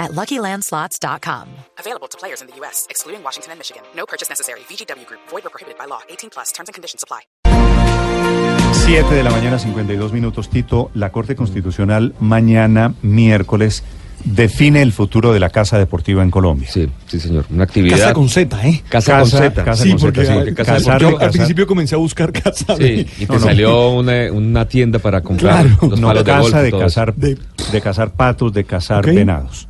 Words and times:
at 0.00 0.10
LuckyLandSlots.com. 0.12 1.46
Available 1.78 2.08
to 2.08 2.16
players 2.18 2.40
in 2.42 2.48
the 2.48 2.56
U.S., 2.60 2.86
excluding 2.90 3.22
Washington 3.22 3.52
and 3.52 3.58
Michigan. 3.60 3.82
No 3.94 4.06
purchase 4.06 4.28
necessary. 4.28 4.60
VGW 4.68 5.06
Group. 5.06 5.20
Void 5.30 5.44
or 5.46 5.50
prohibited 5.50 5.78
by 5.78 5.86
law. 5.86 6.00
18 6.08 6.30
plus. 6.30 6.50
Terms 6.52 6.68
and 6.68 6.74
conditions 6.74 7.04
apply. 7.04 7.20
7 8.72 9.14
de 9.14 9.22
la 9.22 9.30
mañana, 9.30 9.58
52 9.58 10.12
minutos. 10.12 10.48
Tito, 10.48 10.90
la 10.94 11.12
Corte 11.12 11.36
Constitucional 11.36 12.14
mañana, 12.18 12.94
miércoles, 13.02 13.84
define 14.24 14.82
el 14.82 14.92
futuro 14.92 15.32
de 15.32 15.40
la 15.40 15.50
Casa 15.50 15.78
Deportiva 15.78 16.22
en 16.22 16.30
Colombia. 16.30 16.68
Sí, 16.70 16.88
sí, 17.06 17.20
señor. 17.20 17.46
Una 17.50 17.64
actividad. 17.64 17.98
Casa 17.98 18.12
con 18.14 18.28
Z, 18.28 18.68
¿eh? 18.68 18.82
Casa, 18.88 19.18
con 19.20 19.28
Z. 19.30 19.64
Casa 19.64 19.82
sí, 19.82 19.90
con 19.90 20.00
porque, 20.00 20.20
Z, 20.22 20.32
sí. 20.32 20.38
porque 20.38 20.54
Casa 20.54 20.72
casa- 20.74 20.98
yo 20.98 21.12
casa- 21.12 21.24
al 21.26 21.30
principio 21.32 21.66
comencé 21.66 21.94
a 21.94 21.98
buscar 21.98 22.32
casa 22.32 22.76
Sí, 22.76 22.82
de- 22.82 22.94
y 23.00 23.04
te 23.04 23.26
No, 23.26 23.34
no. 23.34 23.40
salió 23.40 23.90
una, 23.90 24.32
una 24.32 24.66
tienda 24.68 24.98
para 24.98 25.20
comprar 25.22 25.62
Claro. 25.66 25.88
los 25.88 26.00
No, 26.00 26.08
palos 26.08 26.24
de 26.24 26.30
casa 26.30 26.40
golf. 26.42 26.54
de 26.62 26.68
eso. 26.68 26.78
cazar, 26.78 27.14
De- 27.14 27.38
de 27.72 27.80
cazar 27.80 28.12
patos, 28.12 28.52
de 28.52 28.64
cazar 28.64 29.00
Ok. 29.06 29.14
venados. 29.14 29.68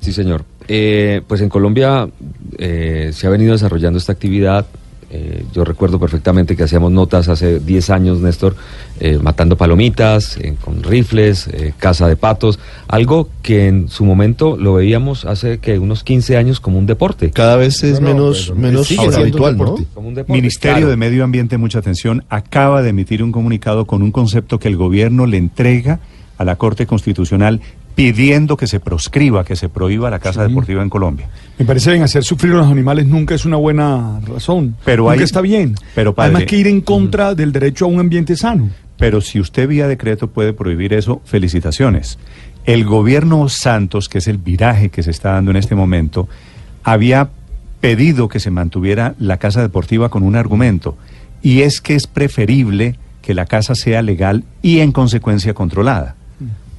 Sí, 0.00 0.12
señor. 0.12 0.44
Eh, 0.68 1.22
pues 1.26 1.40
en 1.40 1.48
Colombia 1.48 2.08
eh, 2.58 3.10
se 3.12 3.26
ha 3.26 3.30
venido 3.30 3.52
desarrollando 3.52 3.98
esta 3.98 4.12
actividad. 4.12 4.66
Eh, 5.12 5.44
yo 5.52 5.64
recuerdo 5.64 5.98
perfectamente 5.98 6.54
que 6.54 6.62
hacíamos 6.62 6.92
notas 6.92 7.28
hace 7.28 7.58
10 7.58 7.90
años, 7.90 8.20
Néstor, 8.20 8.54
eh, 9.00 9.18
matando 9.20 9.56
palomitas, 9.56 10.36
eh, 10.36 10.54
con 10.60 10.84
rifles, 10.84 11.48
eh, 11.48 11.74
caza 11.76 12.06
de 12.06 12.14
patos, 12.14 12.60
algo 12.86 13.28
que 13.42 13.66
en 13.66 13.88
su 13.88 14.04
momento 14.04 14.56
lo 14.56 14.74
veíamos 14.74 15.24
hace 15.24 15.58
que 15.58 15.80
unos 15.80 16.04
15 16.04 16.36
años 16.36 16.60
como 16.60 16.78
un 16.78 16.86
deporte. 16.86 17.32
Cada 17.32 17.56
vez 17.56 17.82
es 17.82 18.00
menos, 18.00 18.54
menos 18.54 18.88
habitual, 19.16 19.56
¿no? 19.56 19.64
deporte. 19.64 19.86
Como 19.92 20.08
un 20.08 20.14
deporte, 20.14 20.32
Ministerio 20.32 20.76
claro. 20.76 20.90
de 20.90 20.96
Medio 20.96 21.24
Ambiente, 21.24 21.58
mucha 21.58 21.80
atención, 21.80 22.22
acaba 22.28 22.80
de 22.80 22.90
emitir 22.90 23.24
un 23.24 23.32
comunicado 23.32 23.86
con 23.86 24.02
un 24.02 24.12
concepto 24.12 24.60
que 24.60 24.68
el 24.68 24.76
gobierno 24.76 25.26
le 25.26 25.38
entrega 25.38 25.98
a 26.38 26.44
la 26.44 26.56
Corte 26.56 26.86
Constitucional 26.86 27.60
pidiendo 28.00 28.56
que 28.56 28.66
se 28.66 28.80
proscriba, 28.80 29.44
que 29.44 29.56
se 29.56 29.68
prohíba 29.68 30.08
la 30.08 30.18
Casa 30.18 30.42
Deportiva 30.46 30.82
en 30.82 30.88
Colombia. 30.88 31.28
Me 31.58 31.66
parece 31.66 31.90
bien, 31.90 32.02
hacer 32.02 32.24
sufrir 32.24 32.52
a 32.54 32.56
los 32.56 32.68
animales 32.68 33.06
nunca 33.06 33.34
es 33.34 33.44
una 33.44 33.56
buena 33.56 34.20
razón. 34.26 34.74
Pero 34.86 35.02
nunca 35.04 35.14
hay- 35.18 35.22
está 35.22 35.40
bien. 35.42 35.74
pero, 35.94 36.14
padre- 36.14 36.28
Además 36.36 36.44
que 36.48 36.56
ir 36.56 36.66
en 36.66 36.80
contra 36.80 37.34
del 37.34 37.52
derecho 37.52 37.84
a 37.84 37.88
un 37.88 38.00
ambiente 38.00 38.36
sano. 38.36 38.70
Pero 38.96 39.20
si 39.20 39.38
usted 39.38 39.68
vía 39.68 39.86
decreto 39.86 40.28
puede 40.28 40.52
prohibir 40.54 40.94
eso, 40.94 41.20
felicitaciones. 41.26 42.18
El 42.64 42.84
gobierno 42.84 43.48
Santos, 43.50 44.08
que 44.08 44.18
es 44.18 44.28
el 44.28 44.38
viraje 44.38 44.88
que 44.88 45.02
se 45.02 45.10
está 45.10 45.32
dando 45.32 45.50
en 45.50 45.56
este 45.58 45.74
momento, 45.74 46.28
había 46.84 47.28
pedido 47.80 48.28
que 48.28 48.40
se 48.40 48.50
mantuviera 48.50 49.14
la 49.18 49.36
casa 49.38 49.60
deportiva 49.62 50.08
con 50.10 50.22
un 50.22 50.36
argumento, 50.36 50.96
y 51.42 51.62
es 51.62 51.80
que 51.80 51.94
es 51.94 52.06
preferible 52.06 52.96
que 53.22 53.34
la 53.34 53.46
casa 53.46 53.74
sea 53.74 54.02
legal 54.02 54.44
y 54.62 54.80
en 54.80 54.92
consecuencia 54.92 55.54
controlada. 55.54 56.16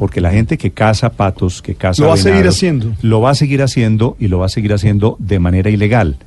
Porque 0.01 0.19
la 0.19 0.31
gente 0.31 0.57
que 0.57 0.71
caza 0.71 1.11
patos, 1.11 1.61
que 1.61 1.75
caza 1.75 2.01
Lo 2.01 2.07
va 2.07 2.15
a 2.15 2.17
seguir 2.17 2.47
haciendo. 2.47 2.91
Lo 3.03 3.21
va 3.21 3.29
a 3.29 3.35
seguir 3.35 3.61
haciendo 3.61 4.17
y 4.19 4.29
lo 4.29 4.39
va 4.39 4.47
a 4.47 4.49
seguir 4.49 4.73
haciendo 4.73 5.15
de 5.19 5.37
manera 5.37 5.69
ilegal. 5.69 6.17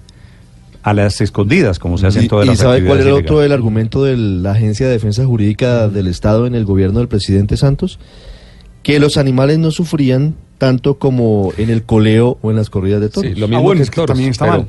A 0.84 0.94
las 0.94 1.20
escondidas, 1.20 1.81
como 1.81 1.98
se 1.98 2.06
hacen 2.06 2.22
¿Y, 2.22 2.28
todas 2.28 2.47
y 2.47 2.50
las 2.50 2.58
sabe 2.58 2.84
cuál 2.84 3.00
era 3.00 3.12
otro 3.12 3.41
del 3.41 3.50
argumento 3.50 4.05
de 4.05 4.16
la 4.16 4.53
Agencia 4.53 4.86
de 4.86 4.92
Defensa 4.92 5.27
Jurídica 5.27 5.89
del 5.89 6.06
Estado 6.06 6.47
en 6.47 6.55
el 6.55 6.64
gobierno 6.64 7.00
del 7.00 7.08
presidente 7.08 7.56
Santos? 7.56 7.98
Que 8.84 9.00
los 9.00 9.16
animales 9.16 9.58
no 9.58 9.72
sufrían 9.72 10.36
tanto 10.59 11.00
como 11.00 11.53
en 11.59 11.69
el 11.69 11.82
coleo 11.82 12.38
o 12.43 12.50
en 12.53 12.56
las 12.56 12.71
corridas 12.71 13.00
de 13.00 13.09
toros. 13.09 13.32
Sí, 13.32 13.41
lo 13.41 13.47
Ah, 13.47 13.48
mismo 13.48 13.62
bueno, 13.65 13.78
que 13.81 13.82
es 13.82 13.91
que 13.91 13.97
toros, 13.97 14.06
también 14.06 14.31
está 14.31 14.44
pero, 14.44 14.59
mal. 14.59 14.69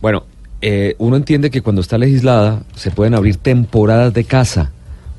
Bueno, 0.00 0.22
eh, 0.62 0.94
uno 0.98 1.16
entiende 1.16 1.50
que 1.50 1.62
cuando 1.62 1.80
está 1.80 1.98
legislada 1.98 2.62
se 2.76 2.92
pueden 2.92 3.14
abrir 3.14 3.38
temporadas 3.38 4.14
de 4.14 4.22
caza. 4.22 4.70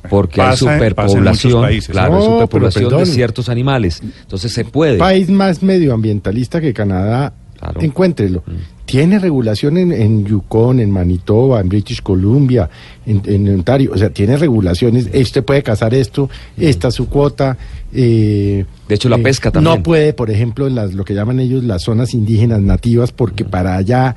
Porque 0.09 0.41
hay 0.41 0.49
Pasa- 0.51 0.65
pasa 0.65 0.73
en 0.77 0.79
muchos 0.79 0.95
superpoblación, 1.41 1.61
países. 1.61 1.89
claro, 1.89 2.13
hay 2.15 2.19
No, 2.19 2.33
superpoblación 2.33 2.97
de 2.97 3.05
ciertos 3.05 3.49
animales. 3.49 4.01
Entonces 4.21 4.51
se 4.53 4.63
puede. 4.65 4.97
país 4.97 5.29
más 5.29 5.61
medioambientalista 5.63 6.61
que 6.61 6.73
Canadá, 6.73 7.33
Claro. 7.59 7.81
encuéntrelo. 7.81 8.43
Tiene 8.85 9.19
regulación 9.19 9.77
en, 9.77 9.91
en 9.91 10.23
Yukon, 10.25 10.79
en 10.79 10.91
Manitoba, 10.91 11.59
en 11.59 11.67
British 11.67 12.01
Columbia, 12.01 12.69
en, 13.05 13.21
en 13.25 13.49
Ontario. 13.55 13.91
O 13.93 13.97
sea, 13.97 14.11
tiene 14.11 14.37
regulaciones. 14.37 15.09
Usted 15.13 15.43
puede 15.43 15.61
cazar 15.63 15.93
esto, 15.93 16.29
esta 16.55 16.87
es 16.89 16.93
su 16.93 17.09
cuota. 17.09 17.57
eh, 17.93 18.63
De 18.87 18.95
hecho, 18.95 19.09
la 19.09 19.17
eh, 19.17 19.23
pesca 19.23 19.51
también. 19.51 19.75
No 19.75 19.83
puede, 19.83 20.13
por 20.13 20.29
ejemplo, 20.31 20.67
en 20.67 20.75
las, 20.75 20.93
lo 20.93 21.03
que 21.03 21.13
llaman 21.15 21.39
ellos 21.41 21.63
las 21.65 21.81
zonas 21.83 22.13
indígenas 22.13 22.61
nativas, 22.61 23.11
porque 23.11 23.43
para 23.43 23.75
allá 23.75 24.15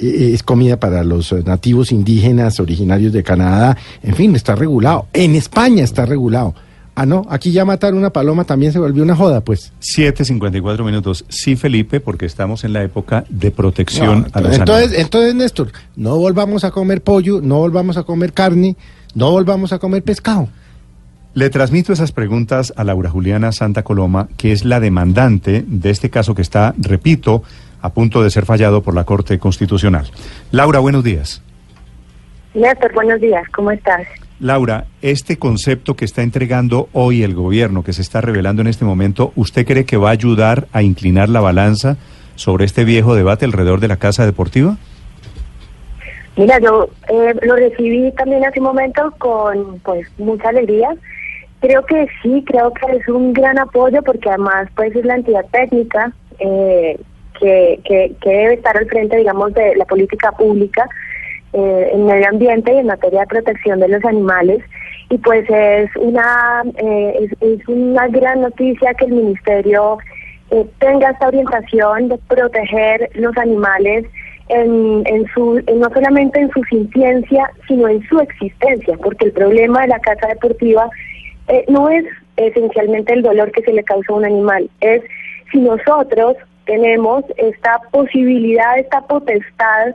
es 0.00 0.42
comida 0.42 0.78
para 0.78 1.04
los 1.04 1.32
eh, 1.32 1.42
nativos 1.44 1.92
indígenas 1.92 2.60
originarios 2.60 3.12
de 3.12 3.22
Canadá. 3.22 3.76
En 4.02 4.14
fin, 4.14 4.34
está 4.34 4.54
regulado. 4.54 5.06
En 5.12 5.34
España 5.34 5.84
está 5.84 6.06
regulado. 6.06 6.54
Ah, 6.94 7.06
no, 7.06 7.26
aquí 7.30 7.52
ya 7.52 7.64
matar 7.64 7.94
una 7.94 8.10
paloma 8.10 8.44
también 8.44 8.72
se 8.72 8.78
volvió 8.78 9.02
una 9.02 9.16
joda, 9.16 9.40
pues. 9.40 9.72
7.54 9.80 10.84
minutos. 10.84 11.24
Sí, 11.28 11.56
Felipe, 11.56 12.00
porque 12.00 12.26
estamos 12.26 12.64
en 12.64 12.72
la 12.72 12.82
época 12.82 13.24
de 13.30 13.50
protección 13.50 14.22
No, 14.22 14.26
a 14.32 14.40
los 14.40 14.56
entonces, 14.56 14.98
entonces, 14.98 15.34
Néstor, 15.34 15.72
no 15.96 16.16
volvamos 16.18 16.64
a 16.64 16.70
comer 16.70 17.02
pollo, 17.02 17.40
no 17.40 17.58
volvamos 17.58 17.96
a 17.96 18.02
comer 18.02 18.32
carne, 18.32 18.76
no 19.14 19.30
volvamos 19.30 19.72
a 19.72 19.78
comer 19.78 20.02
pescado. 20.02 20.48
Le 21.32 21.48
transmito 21.48 21.92
esas 21.92 22.10
preguntas 22.10 22.72
a 22.76 22.82
Laura 22.82 23.08
Juliana 23.08 23.52
Santa 23.52 23.84
Coloma, 23.84 24.28
que 24.36 24.50
es 24.50 24.64
la 24.64 24.80
demandante 24.80 25.64
de 25.66 25.90
este 25.90 26.10
caso 26.10 26.34
que 26.34 26.42
está, 26.42 26.74
repito, 26.76 27.44
a 27.82 27.90
punto 27.90 28.22
de 28.22 28.30
ser 28.30 28.44
fallado 28.44 28.82
por 28.82 28.94
la 28.94 29.04
Corte 29.04 29.38
Constitucional. 29.38 30.10
Laura, 30.50 30.78
buenos 30.78 31.04
días. 31.04 31.42
Néstor, 32.54 32.92
buenos 32.94 33.20
días, 33.20 33.44
¿cómo 33.54 33.70
estás? 33.70 34.06
Laura, 34.40 34.86
este 35.02 35.38
concepto 35.38 35.94
que 35.94 36.06
está 36.06 36.22
entregando 36.22 36.88
hoy 36.92 37.22
el 37.22 37.34
gobierno, 37.34 37.84
que 37.84 37.92
se 37.92 38.02
está 38.02 38.22
revelando 38.22 38.62
en 38.62 38.68
este 38.68 38.86
momento, 38.86 39.32
¿usted 39.36 39.66
cree 39.66 39.84
que 39.84 39.98
va 39.98 40.08
a 40.08 40.12
ayudar 40.12 40.66
a 40.72 40.82
inclinar 40.82 41.28
la 41.28 41.40
balanza 41.40 41.98
sobre 42.36 42.64
este 42.64 42.84
viejo 42.84 43.14
debate 43.14 43.44
alrededor 43.44 43.80
de 43.80 43.88
la 43.88 43.98
casa 43.98 44.24
deportiva? 44.24 44.78
Mira, 46.36 46.58
yo 46.58 46.88
eh, 47.08 47.34
lo 47.42 47.56
recibí 47.56 48.10
también 48.12 48.44
hace 48.46 48.60
un 48.60 48.66
momento 48.66 49.12
con 49.18 49.78
pues 49.80 50.06
mucha 50.16 50.48
alegría. 50.48 50.88
Creo 51.60 51.84
que 51.84 52.06
sí, 52.22 52.42
creo 52.46 52.72
que 52.72 52.96
es 52.96 53.06
un 53.08 53.34
gran 53.34 53.58
apoyo 53.58 54.02
porque 54.02 54.30
además 54.30 54.68
pues 54.74 54.96
es 54.96 55.04
la 55.04 55.16
entidad 55.16 55.44
técnica 55.52 56.12
eh, 56.38 56.98
que, 57.40 57.80
que, 57.84 58.12
que 58.20 58.30
debe 58.30 58.54
estar 58.54 58.76
al 58.76 58.86
frente, 58.86 59.16
digamos, 59.16 59.52
de 59.54 59.74
la 59.76 59.84
política 59.84 60.30
pública 60.32 60.88
eh, 61.52 61.90
en 61.92 62.06
medio 62.06 62.28
ambiente 62.28 62.72
y 62.72 62.78
en 62.78 62.86
materia 62.86 63.20
de 63.20 63.26
protección 63.26 63.80
de 63.80 63.88
los 63.88 64.04
animales. 64.04 64.62
Y 65.08 65.18
pues 65.18 65.44
es 65.50 65.90
una, 65.96 66.62
eh, 66.76 67.28
es, 67.40 67.68
una 67.68 68.06
gran 68.08 68.42
noticia 68.42 68.94
que 68.94 69.06
el 69.06 69.12
ministerio 69.12 69.98
eh, 70.50 70.64
tenga 70.78 71.10
esta 71.10 71.28
orientación 71.28 72.08
de 72.08 72.18
proteger 72.28 73.10
los 73.14 73.36
animales 73.36 74.06
en, 74.48 75.02
en 75.06 75.26
su, 75.34 75.62
no 75.74 75.88
solamente 75.92 76.40
en 76.40 76.50
su 76.50 76.62
sintiencia, 76.64 77.50
sino 77.66 77.88
en 77.88 78.02
su 78.08 78.20
existencia, 78.20 78.96
porque 79.02 79.26
el 79.26 79.32
problema 79.32 79.82
de 79.82 79.88
la 79.88 79.98
casa 80.00 80.28
deportiva 80.28 80.88
eh, 81.48 81.64
no 81.68 81.88
es 81.88 82.04
esencialmente 82.36 83.12
el 83.12 83.22
dolor 83.22 83.50
que 83.52 83.62
se 83.62 83.72
le 83.72 83.82
causa 83.82 84.12
a 84.12 84.16
un 84.16 84.24
animal, 84.24 84.70
es 84.80 85.02
si 85.50 85.58
nosotros 85.58 86.36
tenemos 86.70 87.24
esta 87.36 87.80
posibilidad, 87.90 88.78
esta 88.78 89.00
potestad 89.00 89.88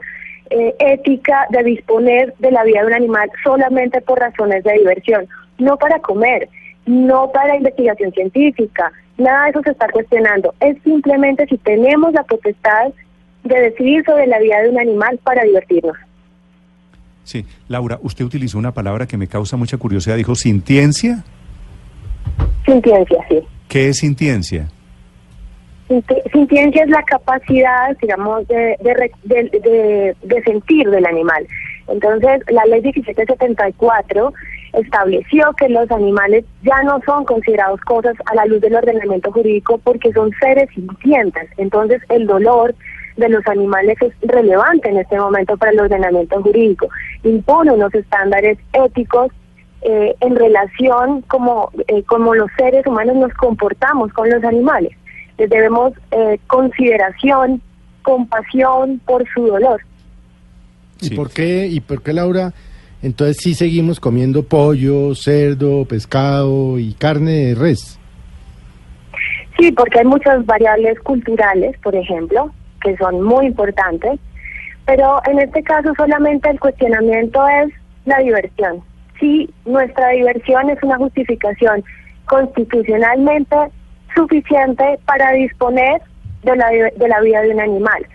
eh, 0.50 0.74
ética 0.78 1.46
de 1.48 1.62
disponer 1.62 2.34
de 2.38 2.50
la 2.50 2.64
vida 2.64 2.80
de 2.80 2.88
un 2.88 2.92
animal 2.92 3.30
solamente 3.42 4.02
por 4.02 4.18
razones 4.18 4.62
de 4.62 4.74
diversión, 4.74 5.26
no 5.56 5.78
para 5.78 5.98
comer, 6.00 6.50
no 6.84 7.32
para 7.32 7.56
investigación 7.56 8.12
científica, 8.12 8.92
nada 9.16 9.44
de 9.44 9.50
eso 9.52 9.62
se 9.62 9.70
está 9.70 9.88
cuestionando, 9.88 10.54
es 10.60 10.76
simplemente 10.82 11.46
si 11.46 11.56
tenemos 11.56 12.12
la 12.12 12.24
potestad 12.24 12.92
de 13.44 13.58
decidir 13.58 14.04
sobre 14.04 14.26
la 14.26 14.38
vida 14.38 14.60
de 14.60 14.68
un 14.68 14.78
animal 14.78 15.18
para 15.24 15.44
divertirnos. 15.44 15.96
Sí, 17.24 17.46
Laura, 17.68 17.98
usted 18.02 18.26
utilizó 18.26 18.58
una 18.58 18.72
palabra 18.72 19.06
que 19.06 19.16
me 19.16 19.28
causa 19.28 19.56
mucha 19.56 19.78
curiosidad, 19.78 20.16
dijo 20.16 20.34
sintiencia. 20.34 21.24
Sintiencia, 22.66 23.24
sí. 23.30 23.38
¿Qué 23.66 23.88
es 23.88 23.96
sintiencia? 23.96 24.68
Sinti- 25.88 26.22
Sintiencia 26.32 26.82
es 26.84 26.90
la 26.90 27.02
capacidad, 27.04 27.96
digamos, 28.02 28.46
de, 28.48 28.76
de, 28.80 29.10
de- 29.24 30.16
de 30.22 30.42
sentir 30.42 30.90
del 30.90 31.06
animal. 31.06 31.46
Entonces, 31.88 32.42
la 32.48 32.64
ley 32.66 32.82
1774 32.82 34.32
estableció 34.72 35.52
que 35.56 35.68
los 35.68 35.90
animales 35.90 36.44
ya 36.62 36.82
no 36.82 37.00
son 37.06 37.24
considerados 37.24 37.80
cosas 37.82 38.14
a 38.26 38.34
la 38.34 38.44
luz 38.46 38.60
del 38.60 38.74
ordenamiento 38.74 39.30
jurídico 39.32 39.78
porque 39.78 40.12
son 40.12 40.32
seres 40.40 40.68
sintientes. 40.74 41.48
Entonces, 41.56 42.02
el 42.08 42.26
dolor 42.26 42.74
de 43.16 43.28
los 43.28 43.46
animales 43.46 43.96
es 44.02 44.12
relevante 44.22 44.88
en 44.90 44.98
este 44.98 45.18
momento 45.18 45.56
para 45.56 45.70
el 45.72 45.80
ordenamiento 45.80 46.42
jurídico. 46.42 46.88
Impone 47.22 47.72
unos 47.72 47.94
estándares 47.94 48.58
éticos 48.72 49.30
eh, 49.82 50.14
en 50.20 50.36
relación 50.36 51.22
como, 51.22 51.70
eh, 51.88 52.02
como 52.04 52.34
los 52.34 52.50
seres 52.58 52.84
humanos 52.86 53.16
nos 53.16 53.32
comportamos 53.34 54.12
con 54.12 54.28
los 54.28 54.42
animales. 54.44 54.92
Les 55.38 55.48
debemos 55.50 55.92
eh, 56.12 56.38
consideración, 56.46 57.60
compasión 58.02 59.00
por 59.04 59.24
su 59.34 59.46
dolor. 59.46 59.80
¿Y 61.00 61.06
Sí. 61.06 61.14
por 61.14 61.30
qué, 61.30 61.66
y 61.66 61.80
por 61.80 62.02
qué 62.02 62.12
Laura? 62.12 62.52
Entonces 63.02 63.36
sí 63.40 63.54
seguimos 63.54 64.00
comiendo 64.00 64.42
pollo, 64.42 65.14
cerdo, 65.14 65.84
pescado 65.84 66.78
y 66.78 66.94
carne 66.94 67.32
de 67.32 67.54
res. 67.54 67.98
Sí, 69.58 69.70
porque 69.72 69.98
hay 70.00 70.04
muchas 70.06 70.44
variables 70.46 70.98
culturales, 71.00 71.76
por 71.82 71.94
ejemplo, 71.94 72.50
que 72.82 72.96
son 72.96 73.22
muy 73.22 73.46
importantes, 73.46 74.18
pero 74.86 75.20
en 75.30 75.38
este 75.38 75.62
caso 75.62 75.92
solamente 75.96 76.48
el 76.50 76.58
cuestionamiento 76.60 77.46
es 77.48 77.72
la 78.06 78.18
diversión. 78.18 78.80
Si 79.20 79.48
nuestra 79.64 80.10
diversión 80.10 80.68
es 80.70 80.82
una 80.82 80.96
justificación 80.96 81.82
constitucionalmente 82.26 83.56
suficiente 84.16 84.98
para 85.04 85.32
disponer 85.32 86.00
de 86.42 86.56
la, 86.56 86.68
de 86.68 87.08
la 87.08 87.20
vida 87.20 87.42
de 87.42 87.50
un 87.50 87.60
animal. 87.60 88.06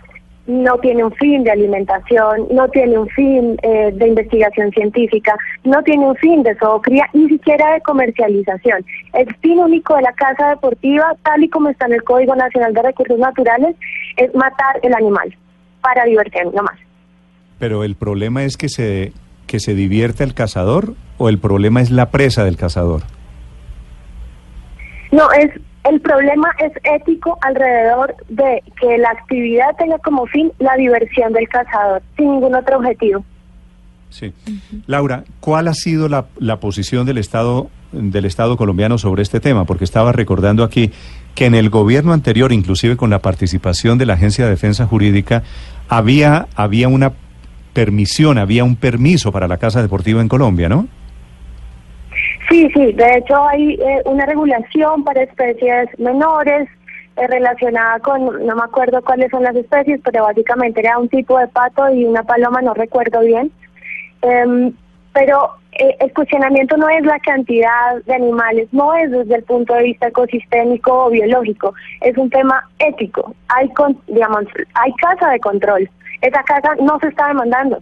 No 0.46 0.76
tiene 0.78 1.04
un 1.04 1.12
fin 1.12 1.44
de 1.44 1.52
alimentación, 1.52 2.48
no 2.50 2.68
tiene 2.68 2.98
un 2.98 3.08
fin 3.10 3.56
eh, 3.62 3.92
de 3.94 4.08
investigación 4.08 4.72
científica, 4.72 5.36
no 5.62 5.80
tiene 5.84 6.04
un 6.04 6.16
fin 6.16 6.42
de 6.42 6.56
zoocría, 6.56 7.08
ni 7.12 7.28
siquiera 7.28 7.74
de 7.74 7.80
comercialización. 7.82 8.84
El 9.12 9.32
fin 9.36 9.60
único 9.60 9.94
de 9.94 10.02
la 10.02 10.12
casa 10.14 10.50
deportiva, 10.50 11.14
tal 11.22 11.44
y 11.44 11.48
como 11.48 11.68
está 11.68 11.86
en 11.86 11.92
el 11.92 12.02
Código 12.02 12.34
Nacional 12.34 12.74
de 12.74 12.82
Recursos 12.82 13.18
Naturales, 13.18 13.76
es 14.16 14.34
matar 14.34 14.80
el 14.82 14.92
animal 14.94 15.32
para 15.80 16.04
diversión, 16.04 16.52
no 16.54 16.64
más. 16.64 16.78
Pero 17.60 17.84
el 17.84 17.94
problema 17.94 18.42
es 18.42 18.56
que 18.56 18.68
se, 18.68 19.12
que 19.46 19.60
se 19.60 19.74
divierte 19.74 20.24
el 20.24 20.34
cazador 20.34 20.94
o 21.18 21.28
el 21.28 21.38
problema 21.38 21.80
es 21.80 21.92
la 21.92 22.10
presa 22.10 22.44
del 22.44 22.56
cazador. 22.56 23.02
No, 25.12 25.30
es 25.32 25.50
el 25.84 26.00
problema 26.00 26.48
es 26.58 26.72
ético 26.84 27.38
alrededor 27.40 28.14
de 28.28 28.62
que 28.80 28.98
la 28.98 29.10
actividad 29.10 29.74
tenga 29.78 29.98
como 29.98 30.26
fin 30.26 30.52
la 30.58 30.74
diversión 30.76 31.32
del 31.32 31.48
cazador, 31.48 32.02
sin 32.16 32.32
ningún 32.32 32.54
otro 32.54 32.78
objetivo. 32.78 33.24
Sí. 34.10 34.32
Laura, 34.86 35.24
¿cuál 35.40 35.68
ha 35.68 35.74
sido 35.74 36.08
la, 36.08 36.26
la 36.38 36.60
posición 36.60 37.06
del 37.06 37.18
Estado 37.18 37.70
del 37.92 38.24
Estado 38.24 38.56
colombiano 38.56 38.98
sobre 38.98 39.22
este 39.22 39.40
tema? 39.40 39.64
Porque 39.64 39.84
estaba 39.84 40.12
recordando 40.12 40.64
aquí 40.64 40.92
que 41.34 41.46
en 41.46 41.54
el 41.54 41.70
gobierno 41.70 42.12
anterior, 42.12 42.52
inclusive 42.52 42.96
con 42.96 43.10
la 43.10 43.20
participación 43.20 43.98
de 43.98 44.06
la 44.06 44.14
Agencia 44.14 44.44
de 44.44 44.50
Defensa 44.50 44.86
Jurídica, 44.86 45.42
había 45.88 46.46
había 46.54 46.88
una 46.88 47.12
permisión, 47.72 48.38
había 48.38 48.64
un 48.64 48.76
permiso 48.76 49.32
para 49.32 49.48
la 49.48 49.56
casa 49.56 49.80
deportiva 49.80 50.20
en 50.20 50.28
Colombia, 50.28 50.68
¿no? 50.68 50.88
Sí, 52.48 52.68
sí, 52.74 52.92
de 52.92 53.16
hecho 53.16 53.40
hay 53.48 53.74
eh, 53.74 54.02
una 54.04 54.26
regulación 54.26 55.04
para 55.04 55.22
especies 55.22 55.88
menores 55.98 56.68
eh, 57.16 57.26
relacionada 57.26 57.98
con, 58.00 58.46
no 58.46 58.56
me 58.56 58.62
acuerdo 58.62 59.02
cuáles 59.02 59.30
son 59.30 59.42
las 59.42 59.54
especies, 59.54 60.00
pero 60.02 60.24
básicamente 60.24 60.80
era 60.80 60.98
un 60.98 61.08
tipo 61.08 61.38
de 61.38 61.46
pato 61.48 61.90
y 61.90 62.04
una 62.04 62.22
paloma, 62.22 62.62
no 62.62 62.74
recuerdo 62.74 63.20
bien. 63.20 63.52
Em, 64.22 64.72
pero 65.12 65.56
eh, 65.72 65.96
el 66.00 66.12
cuestionamiento 66.12 66.76
no 66.76 66.88
es 66.88 67.04
la 67.04 67.18
cantidad 67.20 68.02
de 68.06 68.14
animales, 68.14 68.68
no 68.72 68.94
es 68.94 69.10
desde 69.10 69.36
el 69.36 69.42
punto 69.44 69.74
de 69.74 69.84
vista 69.84 70.08
ecosistémico 70.08 71.06
o 71.06 71.10
biológico, 71.10 71.74
es 72.00 72.16
un 72.16 72.30
tema 72.30 72.68
ético. 72.78 73.34
Hay, 73.48 73.68
con, 73.70 73.98
digamos, 74.06 74.44
hay 74.74 74.92
casa 74.94 75.30
de 75.30 75.40
control. 75.40 75.88
Esa 76.22 76.42
casa 76.44 76.74
no 76.80 76.98
se 77.00 77.08
está 77.08 77.28
demandando, 77.28 77.78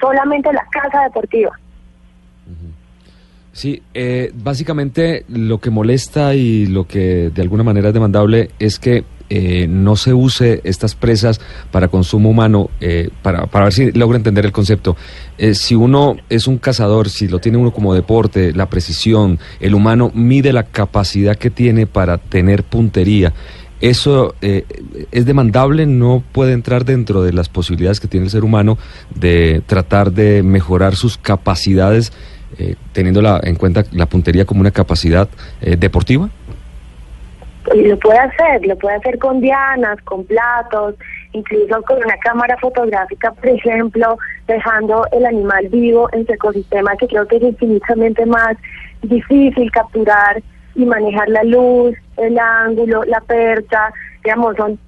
solamente 0.00 0.52
la 0.52 0.66
casa 0.70 1.04
deportiva. 1.04 1.52
Sí, 3.54 3.82
eh, 3.94 4.32
básicamente 4.34 5.24
lo 5.28 5.60
que 5.60 5.70
molesta 5.70 6.34
y 6.34 6.66
lo 6.66 6.88
que 6.88 7.30
de 7.32 7.40
alguna 7.40 7.62
manera 7.62 7.88
es 7.88 7.94
demandable 7.94 8.50
es 8.58 8.80
que 8.80 9.04
eh, 9.30 9.68
no 9.68 9.94
se 9.94 10.12
use 10.12 10.60
estas 10.64 10.96
presas 10.96 11.40
para 11.70 11.86
consumo 11.86 12.30
humano, 12.30 12.68
eh, 12.80 13.10
para, 13.22 13.46
para 13.46 13.66
ver 13.66 13.72
si 13.72 13.92
logro 13.92 14.16
entender 14.16 14.44
el 14.44 14.50
concepto. 14.50 14.96
Eh, 15.38 15.54
si 15.54 15.76
uno 15.76 16.16
es 16.28 16.48
un 16.48 16.58
cazador, 16.58 17.08
si 17.08 17.28
lo 17.28 17.38
tiene 17.38 17.56
uno 17.56 17.72
como 17.72 17.94
deporte, 17.94 18.52
la 18.52 18.68
precisión, 18.68 19.38
el 19.60 19.74
humano 19.74 20.10
mide 20.12 20.52
la 20.52 20.64
capacidad 20.64 21.36
que 21.36 21.50
tiene 21.50 21.86
para 21.86 22.18
tener 22.18 22.64
puntería. 22.64 23.32
Eso 23.80 24.34
eh, 24.40 24.64
es 25.10 25.26
demandable, 25.26 25.84
no 25.84 26.22
puede 26.32 26.52
entrar 26.52 26.84
dentro 26.84 27.22
de 27.22 27.32
las 27.32 27.48
posibilidades 27.48 28.00
que 28.00 28.08
tiene 28.08 28.24
el 28.24 28.30
ser 28.30 28.42
humano 28.42 28.78
de 29.14 29.62
tratar 29.66 30.12
de 30.12 30.42
mejorar 30.42 30.96
sus 30.96 31.18
capacidades, 31.18 32.12
eh, 32.58 32.74
teniendo 32.92 33.20
la- 33.22 33.40
en 33.42 33.56
cuenta 33.56 33.84
la 33.92 34.06
puntería 34.06 34.44
como 34.44 34.60
una 34.60 34.70
capacidad 34.70 35.28
eh, 35.60 35.76
deportiva. 35.76 36.28
Lo 37.74 37.98
puede 37.98 38.18
hacer, 38.18 38.66
lo 38.66 38.76
puede 38.76 38.96
hacer 38.96 39.18
con 39.18 39.40
dianas, 39.40 39.98
con 40.04 40.24
platos, 40.24 40.96
incluso 41.32 41.80
con 41.82 41.96
una 41.96 42.16
cámara 42.18 42.58
fotográfica, 42.58 43.32
por 43.32 43.48
ejemplo, 43.48 44.18
dejando 44.46 45.06
el 45.12 45.24
animal 45.24 45.68
vivo 45.68 46.08
en 46.12 46.26
su 46.26 46.32
ecosistema, 46.34 46.94
que 46.96 47.06
creo 47.06 47.26
que 47.26 47.36
es 47.36 47.42
infinitamente 47.42 48.26
más 48.26 48.56
difícil 49.02 49.70
capturar 49.72 50.42
y 50.74 50.84
manejar 50.84 51.28
la 51.30 51.42
luz, 51.44 51.94
el 52.18 52.38
ángulo, 52.38 53.02
la 53.04 53.20
percha, 53.20 53.90
digamos, 54.22 54.56
son 54.56 54.78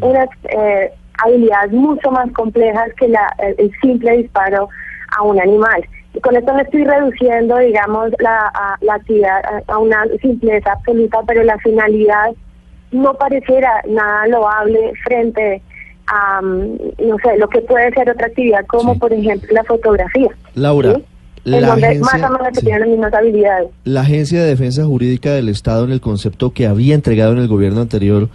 unas 0.00 0.28
eh, 0.44 0.90
habilidades 1.24 1.72
mucho 1.72 2.12
más 2.12 2.30
complejas 2.32 2.90
que 2.96 3.08
la, 3.08 3.26
el 3.58 3.72
simple 3.80 4.18
disparo 4.18 4.68
a 5.16 5.22
un 5.22 5.40
animal. 5.40 5.84
Y 6.14 6.20
con 6.20 6.36
esto 6.36 6.52
no 6.52 6.60
estoy 6.60 6.84
reduciendo, 6.84 7.56
digamos, 7.58 8.10
la, 8.18 8.48
a- 8.52 8.76
la 8.80 8.94
actividad 8.94 9.40
a, 9.68 9.78
una 9.78 10.04
simpleza 10.20 10.72
absoluta, 10.72 11.18
pero 11.26 11.42
la 11.44 11.56
finalidad 11.58 12.30
no 12.90 13.14
pareciera 13.14 13.70
nada 13.88 14.26
loable 14.26 14.92
frente 15.04 15.62
a, 16.08 16.42
mm, 16.42 16.76
no 17.08 17.16
sé, 17.22 17.38
lo 17.38 17.48
que 17.48 17.60
puede 17.60 17.92
ser 17.92 18.10
otra 18.10 18.26
actividad 18.26 18.66
como, 18.66 18.94
Sí. 18.94 18.98
por 18.98 19.12
ejemplo, 19.12 19.48
la 19.52 19.62
fotografía. 19.64 20.28
Laura, 20.54 20.94
¿sí? 20.96 21.04
En 21.44 21.60
la 21.62 21.68
donde 21.68 21.86
agencia- 21.86 22.18
más 22.18 22.30
o 22.30 22.32
menos 22.34 22.48
sí. 22.58 22.60
tienen 22.64 22.80
las 22.80 22.88
mismas 22.90 23.14
habilidades. 23.14 23.68
La 23.84 24.00
Agencia 24.00 24.42
de 24.42 24.48
Defensa 24.48 24.84
Jurídica 24.84 25.30
del 25.32 25.48
Estado, 25.48 25.84
en 25.84 25.92
el 25.92 26.00
concepto 26.00 26.52
que 26.52 26.66
había 26.66 26.94
entregado 26.96 27.32
en 27.32 27.38
el 27.38 27.46
gobierno 27.48 27.80
anterior, 27.80 28.28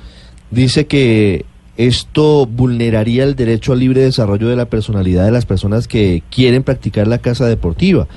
dice 0.50 0.88
que 0.88 1.46
esto 1.78 2.46
vulneraría 2.46 3.24
el 3.24 3.36
derecho 3.36 3.74
al 3.74 3.80
libre 3.80 4.02
desarrollo 4.02 4.48
de 4.48 4.56
la 4.56 4.66
personalidad 4.66 5.26
de 5.26 5.32
las 5.32 5.46
personas 5.46 5.88
que 5.88 6.24
quieren 6.30 6.64
practicar 6.64 7.08
la 7.08 7.18
casa 7.18 7.48
deportiva 7.48 8.08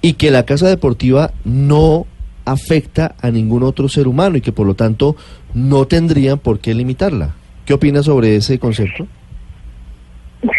y 0.00 0.14
que 0.14 0.30
la 0.30 0.44
casa 0.44 0.68
deportiva 0.68 1.32
no 1.44 2.06
afecta 2.44 3.14
a 3.20 3.30
ningún 3.30 3.62
otro 3.62 3.88
ser 3.88 4.06
humano 4.08 4.36
y 4.36 4.40
que 4.40 4.52
por 4.52 4.66
lo 4.66 4.74
tanto 4.74 5.16
no 5.54 5.86
tendrían 5.86 6.38
por 6.38 6.58
qué 6.58 6.74
limitarla. 6.74 7.34
¿Qué 7.64 7.74
opinas 7.74 8.04
sobre 8.04 8.36
ese 8.36 8.58
concepto? 8.58 9.06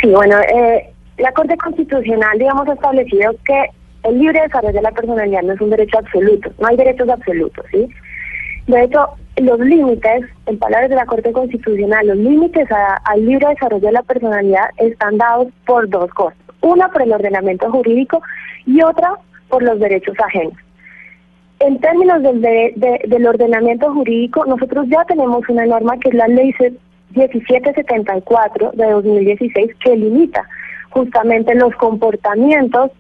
Sí, 0.02 0.08
bueno, 0.10 0.40
eh, 0.40 0.90
la 1.18 1.32
Corte 1.32 1.56
Constitucional, 1.58 2.38
digamos, 2.40 2.68
ha 2.68 2.74
establecido 2.74 3.36
que 3.46 3.70
el 4.04 4.20
libre 4.20 4.42
desarrollo 4.42 4.74
de 4.74 4.82
la 4.82 4.92
personalidad 4.92 5.44
no 5.44 5.54
es 5.54 5.62
un 5.62 5.70
derecho 5.70 6.00
absoluto, 6.00 6.52
no 6.60 6.68
hay 6.68 6.78
derechos 6.78 7.10
absolutos, 7.10 7.66
¿sí? 7.72 7.88
De 8.68 8.84
hecho, 8.84 9.08
los 9.38 9.60
límites, 9.60 10.24
en 10.48 10.58
palabras 10.58 10.90
de 10.90 10.96
la 10.96 11.06
Corte 11.06 11.32
Constitucional, 11.32 12.08
los 12.08 12.18
límites 12.18 12.68
al 13.04 13.26
libre 13.26 13.48
desarrollo 13.50 13.86
de 13.86 13.92
la 13.92 14.04
personalidad 14.04 14.70
están 14.78 15.18
dados 15.18 15.48
por 15.66 15.88
dos 15.90 16.10
cosas. 16.12 16.38
Una 16.62 16.88
por 16.90 17.04
el 17.04 17.14
ordenamiento 17.14 17.70
jurídico 17.72 18.22
y 18.66 18.82
otra 18.82 19.14
por 19.50 19.62
los 19.62 19.80
derechos 19.80 20.16
ajenos. 20.26 20.54
En 21.60 21.80
términos 21.80 22.24
del, 22.24 22.42
de- 22.42 22.74
de- 22.76 23.02
del 23.08 23.28
ordenamiento 23.28 23.94
jurídico, 23.94 24.46
nosotros 24.46 24.88
ya 24.90 25.06
tenemos 25.06 25.48
una 25.48 25.66
norma 25.66 25.98
que 26.00 26.10
es 26.10 26.16
la 26.16 26.28
ley 26.28 26.52
se- 26.54 26.74
1774 27.14 28.72
de 28.74 28.86
2016 28.92 29.72
que 29.84 29.96
limita 29.96 30.44
justamente 30.90 31.56
los 31.56 31.74
comportamientos 31.76 32.92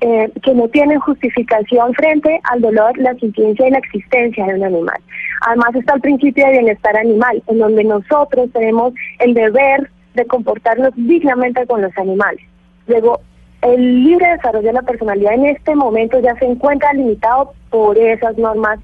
eh, 0.00 0.30
que 0.42 0.54
no 0.54 0.68
tienen 0.68 1.00
justificación 1.00 1.92
frente 1.94 2.40
al 2.44 2.60
dolor, 2.60 2.96
la 2.98 3.10
existencia 3.10 3.66
y 3.66 3.70
la 3.70 3.78
existencia 3.78 4.46
de 4.46 4.54
un 4.54 4.64
animal. 4.64 5.00
Además 5.46 5.74
está 5.74 5.94
el 5.94 6.00
principio 6.00 6.46
de 6.46 6.52
bienestar 6.52 6.96
animal, 6.96 7.42
en 7.48 7.58
donde 7.58 7.84
nosotros 7.84 8.50
tenemos 8.52 8.92
el 9.18 9.34
deber 9.34 9.90
de 10.14 10.24
comportarnos 10.26 10.90
dignamente 10.96 11.66
con 11.66 11.82
los 11.82 11.96
animales. 11.98 12.40
Luego, 12.86 13.20
el 13.62 14.04
libre 14.04 14.28
desarrollo 14.28 14.68
de 14.68 14.72
la 14.72 14.82
personalidad 14.82 15.34
en 15.34 15.46
este 15.46 15.74
momento 15.74 16.20
ya 16.20 16.34
se 16.36 16.46
encuentra 16.46 16.92
limitado 16.92 17.52
por 17.70 17.98
esas 17.98 18.36
normas 18.38 18.78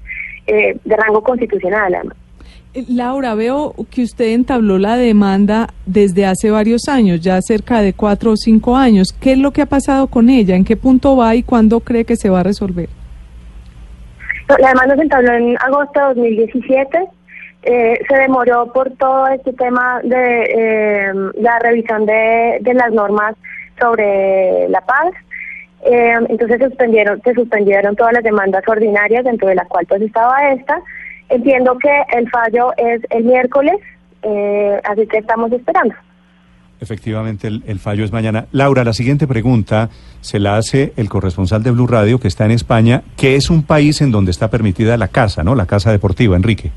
eh, 0.47 0.77
de 0.83 0.95
rango 0.97 1.23
constitucional. 1.23 1.93
además. 1.95 2.17
Laura, 2.89 3.35
veo 3.35 3.73
que 3.89 4.03
usted 4.03 4.33
entabló 4.33 4.77
la 4.77 4.97
demanda 4.97 5.69
desde 5.85 6.25
hace 6.25 6.51
varios 6.51 6.87
años, 6.89 7.21
ya 7.21 7.41
cerca 7.41 7.81
de 7.81 7.93
cuatro 7.93 8.31
o 8.31 8.37
cinco 8.37 8.75
años. 8.75 9.07
¿Qué 9.19 9.31
es 9.31 9.37
lo 9.37 9.51
que 9.51 9.61
ha 9.61 9.65
pasado 9.65 10.07
con 10.07 10.29
ella? 10.29 10.55
¿En 10.55 10.65
qué 10.65 10.75
punto 10.75 11.15
va 11.15 11.35
y 11.35 11.43
cuándo 11.43 11.79
cree 11.79 12.03
que 12.03 12.15
se 12.17 12.29
va 12.29 12.41
a 12.41 12.43
resolver? 12.43 12.89
La 14.59 14.69
demanda 14.69 14.95
se 14.95 15.01
entabló 15.03 15.33
en 15.33 15.57
agosto 15.59 15.99
de 15.99 16.05
2017. 16.07 16.99
eh, 17.63 17.99
se 18.07 18.15
demoró 18.17 18.71
por 18.71 18.91
todo 18.91 19.27
este 19.27 19.53
tema 19.53 19.99
de 20.03 20.43
eh, 20.43 21.13
la 21.39 21.57
revisión 21.59 22.05
de, 22.05 22.59
de 22.61 22.73
las 22.73 22.91
normas 22.91 23.35
sobre 23.79 24.69
la 24.69 24.81
paz. 24.81 25.13
Eh, 25.83 26.13
entonces 26.29 26.59
suspendieron, 26.61 27.21
se 27.23 27.33
suspendieron 27.33 27.95
todas 27.95 28.13
las 28.13 28.23
demandas 28.23 28.63
ordinarias, 28.67 29.23
dentro 29.23 29.47
de 29.47 29.55
la 29.55 29.65
cual 29.65 29.85
pues 29.87 30.01
estaba 30.01 30.49
esta. 30.51 30.81
Entiendo 31.29 31.77
que 31.77 32.17
el 32.17 32.29
fallo 32.29 32.71
es 32.77 33.01
el 33.09 33.23
miércoles, 33.23 33.75
eh, 34.21 34.79
así 34.83 35.07
que 35.07 35.17
estamos 35.17 35.51
esperando. 35.51 35.95
Efectivamente, 36.79 37.47
el, 37.47 37.63
el 37.67 37.79
fallo 37.79 38.03
es 38.03 38.11
mañana. 38.11 38.47
Laura, 38.51 38.83
la 38.83 38.93
siguiente 38.93 39.27
pregunta 39.27 39.89
se 40.21 40.39
la 40.39 40.57
hace 40.57 40.93
el 40.97 41.09
corresponsal 41.09 41.63
de 41.63 41.71
Blue 41.71 41.87
Radio 41.87 42.19
que 42.19 42.27
está 42.27 42.45
en 42.45 42.51
España, 42.51 43.03
que 43.17 43.35
es 43.35 43.49
un 43.49 43.63
país 43.63 44.01
en 44.01 44.11
donde 44.11 44.31
está 44.31 44.49
permitida 44.49 44.97
la 44.97 45.07
casa, 45.07 45.43
¿no? 45.43 45.55
La 45.55 45.65
casa 45.65 45.91
deportiva, 45.91 46.35
Enrique. 46.35 46.71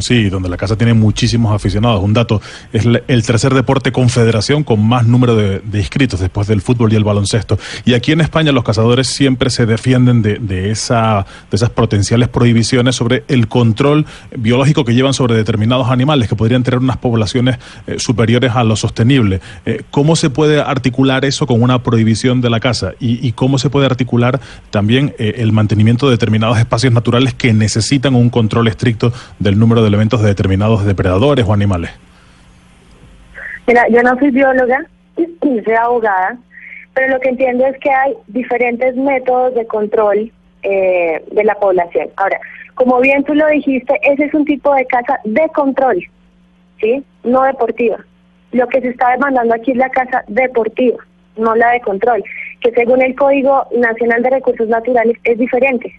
Sí, 0.00 0.28
donde 0.28 0.48
la 0.48 0.56
casa 0.56 0.76
tiene 0.76 0.94
muchísimos 0.94 1.52
aficionados. 1.54 2.02
Un 2.02 2.12
dato, 2.12 2.40
es 2.72 2.86
el 2.86 3.26
tercer 3.26 3.54
deporte 3.54 3.90
confederación 3.90 4.64
con 4.64 4.86
más 4.86 5.06
número 5.06 5.34
de, 5.34 5.60
de 5.60 5.78
inscritos 5.78 6.20
después 6.20 6.46
del 6.46 6.60
fútbol 6.60 6.92
y 6.92 6.96
el 6.96 7.04
baloncesto. 7.04 7.58
Y 7.84 7.94
aquí 7.94 8.12
en 8.12 8.20
España 8.20 8.52
los 8.52 8.64
cazadores 8.64 9.08
siempre 9.08 9.50
se 9.50 9.66
defienden 9.66 10.22
de, 10.22 10.38
de 10.38 10.70
esa, 10.70 11.26
de 11.50 11.56
esas 11.56 11.70
potenciales 11.70 12.28
prohibiciones 12.28 12.96
sobre 12.96 13.24
el 13.28 13.48
control 13.48 14.06
biológico 14.36 14.84
que 14.84 14.94
llevan 14.94 15.14
sobre 15.14 15.34
determinados 15.34 15.90
animales 15.90 16.28
que 16.28 16.36
podrían 16.36 16.62
tener 16.62 16.80
unas 16.80 16.98
poblaciones 16.98 17.58
eh, 17.86 17.96
superiores 17.98 18.52
a 18.54 18.64
lo 18.64 18.76
sostenible. 18.76 19.40
Eh, 19.64 19.82
¿Cómo 19.90 20.16
se 20.16 20.30
puede 20.30 20.60
articular 20.60 21.24
eso 21.24 21.46
con 21.46 21.62
una 21.62 21.82
prohibición 21.82 22.40
de 22.40 22.50
la 22.50 22.60
caza? 22.60 22.92
Y, 23.00 23.26
y 23.26 23.32
cómo 23.32 23.58
se 23.58 23.70
puede 23.70 23.86
articular 23.86 24.40
también 24.70 25.14
eh, 25.18 25.34
el 25.38 25.52
mantenimiento 25.52 26.06
de 26.06 26.12
determinados 26.12 26.58
espacios 26.58 26.92
naturales 26.92 27.34
que 27.34 27.52
necesitan 27.52 28.14
un 28.14 28.30
control 28.30 28.68
estricto 28.68 29.12
del 29.38 29.58
número 29.58 29.71
de 29.80 29.88
elementos 29.88 30.20
de 30.20 30.28
determinados 30.28 30.84
depredadores 30.84 31.46
o 31.46 31.52
animales? 31.52 31.90
Mira, 33.66 33.86
yo 33.88 34.02
no 34.02 34.18
soy 34.18 34.30
bióloga, 34.30 34.84
soy 35.40 35.74
abogada, 35.74 36.36
pero 36.94 37.14
lo 37.14 37.20
que 37.20 37.30
entiendo 37.30 37.66
es 37.66 37.78
que 37.78 37.90
hay 37.90 38.14
diferentes 38.28 38.96
métodos 38.96 39.54
de 39.54 39.66
control 39.66 40.30
eh, 40.62 41.24
de 41.30 41.44
la 41.44 41.54
población. 41.54 42.08
Ahora, 42.16 42.38
como 42.74 43.00
bien 43.00 43.24
tú 43.24 43.34
lo 43.34 43.46
dijiste, 43.48 43.98
ese 44.02 44.24
es 44.24 44.34
un 44.34 44.44
tipo 44.44 44.74
de 44.74 44.84
caza 44.86 45.18
de 45.24 45.48
control, 45.54 46.04
¿sí? 46.80 47.04
No 47.24 47.42
deportiva. 47.44 47.98
Lo 48.52 48.66
que 48.68 48.80
se 48.80 48.88
está 48.88 49.12
demandando 49.12 49.54
aquí 49.54 49.70
es 49.70 49.76
la 49.76 49.88
caza 49.90 50.24
deportiva, 50.28 50.98
no 51.36 51.54
la 51.54 51.70
de 51.70 51.80
control, 51.80 52.22
que 52.60 52.70
según 52.72 53.00
el 53.00 53.14
Código 53.14 53.66
Nacional 53.76 54.22
de 54.22 54.30
Recursos 54.30 54.68
Naturales 54.68 55.16
es 55.24 55.38
diferente. 55.38 55.94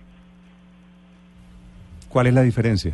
¿Cuál 2.10 2.28
es 2.28 2.34
la 2.34 2.44
diferencia? 2.44 2.94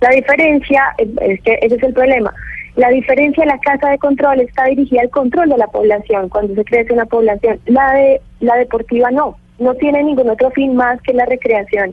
La 0.00 0.10
diferencia, 0.10 0.82
es 0.98 1.40
que 1.42 1.58
ese 1.62 1.74
es 1.76 1.82
el 1.82 1.92
problema. 1.92 2.32
La 2.76 2.88
diferencia 2.90 3.42
de 3.42 3.50
la 3.50 3.58
casa 3.58 3.90
de 3.90 3.98
control 3.98 4.40
está 4.40 4.66
dirigida 4.66 5.00
al 5.00 5.10
control 5.10 5.48
de 5.48 5.58
la 5.58 5.66
población, 5.66 6.28
cuando 6.28 6.54
se 6.54 6.64
crece 6.64 6.92
una 6.92 7.06
población. 7.06 7.58
La 7.66 7.92
de 7.94 8.20
la 8.40 8.56
deportiva 8.56 9.10
no, 9.10 9.36
no 9.58 9.74
tiene 9.74 10.04
ningún 10.04 10.30
otro 10.30 10.50
fin 10.52 10.76
más 10.76 11.00
que 11.02 11.12
la 11.12 11.26
recreación, 11.26 11.92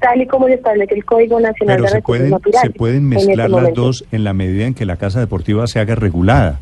tal 0.00 0.20
y 0.20 0.26
como 0.26 0.48
lo 0.48 0.54
establece 0.54 0.94
el 0.94 1.04
Código 1.04 1.40
Nacional 1.40 1.76
Pero 1.76 1.88
de 1.88 1.94
Recursos 1.94 2.04
pueden, 2.04 2.30
Naturales. 2.30 2.60
se 2.60 2.78
pueden 2.78 2.96
en 2.96 3.08
mezclar 3.08 3.50
este 3.50 3.62
las 3.62 3.74
dos 3.74 4.04
en 4.12 4.24
la 4.24 4.34
medida 4.34 4.66
en 4.66 4.74
que 4.74 4.84
la 4.84 4.96
casa 4.96 5.20
deportiva 5.20 5.66
se 5.66 5.80
haga 5.80 5.94
regulada. 5.94 6.60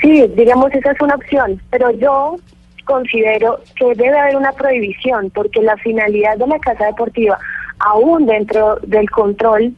Sí, 0.00 0.26
digamos, 0.36 0.72
esa 0.74 0.92
es 0.92 1.00
una 1.00 1.14
opción, 1.14 1.60
pero 1.70 1.90
yo 1.92 2.36
considero 2.84 3.60
que 3.76 3.86
debe 3.94 4.18
haber 4.18 4.36
una 4.36 4.52
prohibición, 4.52 5.30
porque 5.30 5.60
la 5.62 5.76
finalidad 5.76 6.36
de 6.38 6.46
la 6.46 6.58
casa 6.58 6.86
deportiva, 6.86 7.38
aún 7.86 8.26
dentro 8.26 8.76
del 8.82 9.08
control, 9.10 9.72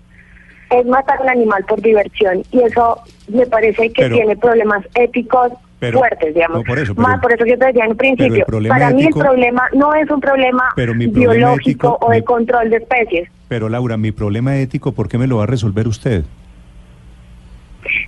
es 0.71 0.87
matar 0.87 1.19
a 1.21 1.23
un 1.23 1.29
animal 1.31 1.65
por 1.67 1.81
diversión, 1.81 2.43
y 2.53 2.61
eso 2.63 2.99
me 3.29 3.47
parece 3.47 3.91
que 3.91 4.03
Pero- 4.03 4.17
tiene 4.17 4.37
problemas 4.37 4.85
éticos 4.95 5.53
pero- 5.81 5.99
fuertes, 6.01 6.35
digamos. 6.35 6.59
no, 6.59 6.65
por 6.65 6.79
eso, 6.79 6.95
pero- 6.95 7.09
Más 7.09 7.21
por 7.21 7.33
eso 7.33 7.47
yo 7.47 7.57
te 7.59 7.67
decía 7.67 7.85
en 7.87 7.97
principio, 7.97 8.45
para 8.69 8.91
mí 8.91 9.03
ético- 9.05 9.21
el 9.21 9.27
problema 9.27 9.63
no 9.75 9.95
es 9.95 10.11
un 10.11 10.21
problema 10.21 10.65
Pero 10.77 10.95
mi 10.95 11.09
problema 11.09 11.33
biológico 11.35 11.87
ético- 11.97 12.07
o 12.07 12.11
de 12.11 12.19
mi- 12.19 12.25
control 12.25 12.71
de 12.71 12.77
especies. 12.77 13.31
Pero 13.49 13.69
Laura, 13.71 13.97
mi 13.97 14.13
problema 14.13 14.57
ético, 14.59 14.93
¿por 14.93 15.09
qué 15.09 15.17
me 15.17 15.27
lo 15.27 15.39
va 15.39 15.45
a 15.45 15.47
resolver 15.47 15.89
usted? 15.89 16.25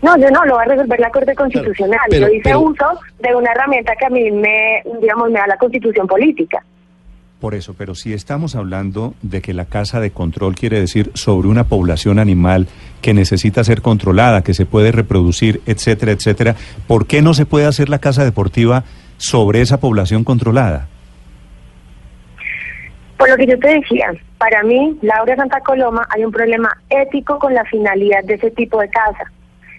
No, 0.03 0.17
yo 0.19 0.31
no, 0.31 0.45
lo 0.45 0.57
va 0.57 0.63
a 0.63 0.67
resolver 0.67 1.01
la 1.01 1.11
Corte 1.11 1.35
Constitucional. 1.35 2.01
yo 2.11 2.29
hice 2.29 2.55
uso 2.57 2.87
de 3.21 3.35
una 3.35 3.53
herramienta 3.53 3.95
que 3.97 4.05
a 4.07 4.11
mí 4.11 4.31
me, 4.31 4.83
digamos, 5.01 5.31
me 5.31 5.39
da 5.39 5.47
la 5.47 5.57
Constitución 5.57 6.07
política. 6.07 6.63
Por 7.41 7.55
eso, 7.55 7.75
pero 7.77 7.95
si 7.95 8.13
estamos 8.13 8.55
hablando 8.55 9.15
de 9.23 9.41
que 9.41 9.55
la 9.55 9.65
casa 9.65 9.99
de 9.99 10.11
control 10.11 10.55
quiere 10.55 10.79
decir 10.79 11.11
sobre 11.15 11.49
una 11.49 11.65
población 11.65 12.19
animal 12.19 12.67
que 13.01 13.15
necesita 13.15 13.65
ser 13.65 13.81
controlada, 13.81 14.43
que 14.43 14.53
se 14.53 14.67
puede 14.67 14.93
reproducir, 14.93 15.63
etcétera, 15.65 16.13
etcétera, 16.13 16.55
¿por 16.87 17.07
qué 17.07 17.23
no 17.23 17.33
se 17.33 17.47
puede 17.47 17.65
hacer 17.65 17.89
la 17.89 17.99
casa 17.99 18.25
deportiva 18.25 18.85
sobre 19.17 19.63
esa 19.63 19.81
población 19.81 20.23
controlada? 20.23 20.87
Por 23.17 23.31
lo 23.31 23.37
que 23.37 23.47
yo 23.47 23.59
te 23.59 23.69
decía, 23.69 24.13
para 24.37 24.63
mí, 24.63 24.99
Laura 25.01 25.37
Santa 25.37 25.61
Coloma, 25.61 26.07
hay 26.11 26.25
un 26.25 26.33
problema 26.33 26.69
ético 26.91 27.39
con 27.39 27.55
la 27.55 27.65
finalidad 27.65 28.23
de 28.25 28.35
ese 28.35 28.51
tipo 28.51 28.79
de 28.81 28.89
caza, 28.91 29.25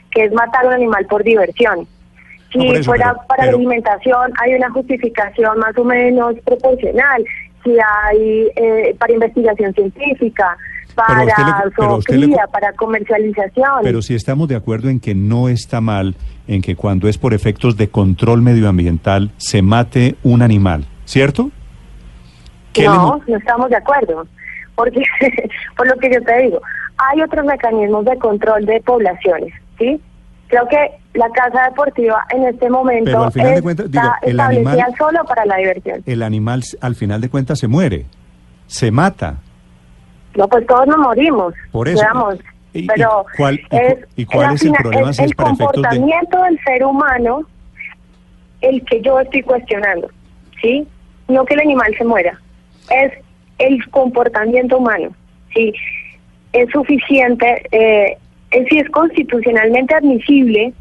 que 0.10 0.26
es 0.26 0.34
matar 0.34 0.66
a 0.66 0.68
un 0.70 0.74
animal 0.74 1.06
por 1.08 1.24
diversión. 1.24 1.88
Si 2.52 2.58
No, 2.58 2.66
por 2.66 2.76
eso, 2.76 2.86
fuera 2.86 3.14
pero- 3.14 3.28
para 3.28 3.44
pero- 3.46 3.58
alimentación, 3.58 4.34
hay 4.42 4.54
una 4.56 4.70
justificación 4.72 5.58
más 5.60 5.76
o 5.78 5.84
menos 5.86 6.36
proporcional. 6.46 7.24
Si 7.64 7.72
hay 8.04 8.48
eh, 8.56 8.96
para 9.00 9.14
investigación 9.14 9.74
científica, 9.74 10.58
para 10.96 11.24
usted 11.24 11.44
le- 11.46 11.94
usted 11.96 12.16
le- 12.16 12.28
para 12.52 12.74
comercialización. 12.74 13.80
Pero 13.84 14.02
si 14.02 14.16
estamos 14.16 14.48
de 14.48 14.56
acuerdo 14.56 14.90
en 14.90 15.00
que 15.00 15.16
no 15.16 15.48
está 15.50 15.80
mal 15.82 16.16
en 16.48 16.62
que 16.62 16.76
cuando 16.76 17.08
es 17.08 17.18
por 17.18 17.34
efectos 17.34 17.78
de 17.78 17.90
control 17.90 18.42
medioambiental 18.42 19.32
se 19.38 19.62
mate 19.62 20.16
un 20.24 20.42
animal, 20.42 20.86
¿cierto? 21.06 21.52
¿Qué 22.74 22.82
le 22.84 22.88
No, 22.90 23.22
no 23.28 23.38
estamos 23.38 23.70
de 23.70 23.76
acuerdo, 23.78 24.26
porque 24.76 25.02
por 25.78 25.88
lo 25.88 25.96
que 25.98 26.10
yo 26.14 26.22
te 26.24 26.42
digo, 26.44 26.62
hay 26.98 27.22
otros 27.22 27.46
mecanismos 27.46 28.06
de 28.06 28.18
control 28.18 28.66
de 28.66 28.82
poblaciones, 28.82 29.54
¿sí? 29.78 30.00
Creo 30.52 30.68
que 30.68 30.78
la 31.18 31.30
casa 31.30 31.64
deportiva 31.70 32.26
en 32.30 32.44
este 32.46 32.70
momento 32.70 33.06
Pero 33.06 33.24
al 33.24 33.32
final 33.32 33.56
de 33.56 33.62
cuentas, 33.62 33.90
digo, 33.92 34.04
está 34.04 34.18
el 34.22 34.32
establecida 34.32 34.72
animal- 34.72 34.96
solo 34.98 35.24
para 35.26 35.46
la 35.46 35.56
diversión. 35.58 36.04
El 36.06 36.24
animal 36.24 36.62
al 36.82 36.96
final 36.96 37.22
de 37.22 37.30
cuentas 37.30 37.58
se 37.58 37.68
muere, 37.68 38.06
se 38.68 38.92
mata. 38.92 39.38
No, 40.36 40.48
pues 40.50 40.68
todos 40.68 40.86
nos 40.88 40.98
morimos, 40.98 41.54
Por 41.72 41.88
eso. 41.88 42.00
digamos, 42.02 42.36
¿Y- 42.74 42.84
y 42.84 42.88
pero 42.88 43.26
cuál- 43.38 43.56
y 43.62 43.64
cu- 43.68 43.76
es 43.78 43.98
y 44.18 44.26
cuál 44.26 44.54
es 44.56 44.64
el 44.64 44.72
problema 44.74 45.10
es 45.10 45.16
si 45.18 45.24
es 45.24 45.30
el 45.32 45.36
para 45.36 45.50
efectos 45.52 45.68
de- 45.72 45.82
comportamiento 45.82 46.44
del 46.44 46.60
ser 46.66 46.86
humano 46.86 47.42
el 48.62 48.86
que 48.86 49.02
yo 49.02 49.20
estoy 49.22 49.42
cuestionando, 49.44 50.10
¿sí? 50.62 50.86
No 51.28 51.46
que 51.46 51.54
el 51.56 51.62
animal 51.62 51.96
se 51.98 52.04
muera, 52.04 52.40
es 52.90 53.14
el 53.58 53.90
comportamiento 53.90 54.78
humano, 54.78 55.10
¿sí? 55.54 55.74
Es 56.54 56.70
suficiente, 56.72 57.64
eh, 57.72 58.18
es 58.52 58.68
si 58.70 58.80
es 58.80 58.90
constitucionalmente 58.90 59.96
admisible 59.96 60.74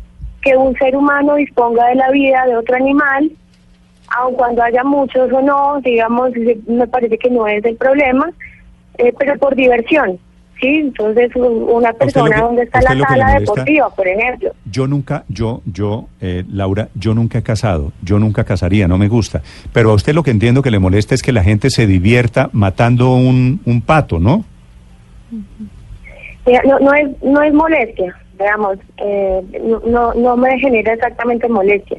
que 0.42 0.56
un 0.56 0.74
ser 0.76 0.96
humano 0.96 1.34
disponga 1.36 1.86
de 1.88 1.94
la 1.96 2.10
vida 2.10 2.44
de 2.46 2.56
otro 2.56 2.76
animal, 2.76 3.30
aun 4.08 4.34
cuando 4.34 4.62
haya 4.62 4.82
muchos 4.84 5.30
o 5.32 5.40
no, 5.40 5.80
digamos, 5.82 6.30
me 6.66 6.86
parece 6.88 7.18
que 7.18 7.30
no 7.30 7.46
es 7.46 7.64
el 7.64 7.76
problema, 7.76 8.30
eh, 8.98 9.12
pero 9.18 9.38
por 9.38 9.54
diversión, 9.54 10.18
¿sí? 10.60 10.66
Entonces, 10.78 11.30
un- 11.36 11.62
una 11.70 11.92
persona 11.92 12.34
que- 12.36 12.40
donde 12.42 12.62
está 12.62 12.80
la 12.82 12.88
sala 13.06 13.38
deportiva, 13.38 13.90
por 13.94 14.08
ejemplo. 14.08 14.50
Yo 14.64 14.86
nunca, 14.88 15.24
yo, 15.28 15.62
yo, 15.66 16.06
eh, 16.20 16.42
Laura, 16.50 16.88
yo 16.94 17.14
nunca 17.14 17.38
he 17.38 17.42
casado, 17.42 17.92
yo 18.02 18.18
nunca 18.18 18.44
casaría, 18.44 18.88
no 18.88 18.98
me 18.98 19.08
gusta. 19.08 19.42
Pero 19.72 19.90
a 19.90 19.94
usted 19.94 20.12
lo 20.14 20.22
que 20.22 20.30
entiendo 20.32 20.62
que 20.62 20.70
le 20.70 20.78
molesta 20.80 21.14
es 21.14 21.22
que 21.22 21.32
la 21.32 21.44
gente 21.44 21.70
se 21.70 21.86
divierta 21.86 22.50
matando 22.52 23.14
un, 23.14 23.60
un 23.64 23.80
pato, 23.82 24.18
¿no? 24.18 24.44
Mira, 25.30 25.44
no, 26.64 26.78
no 26.78 26.94
es 26.94 27.22
no 27.22 27.42
es 27.42 27.52
molestia, 27.52 28.16
digamos, 28.38 28.78
eh, 28.98 29.42
no, 29.62 29.80
no, 29.86 30.14
no 30.14 30.36
me 30.36 30.58
genera 30.58 30.94
exactamente 30.94 31.48
molestia. 31.48 31.98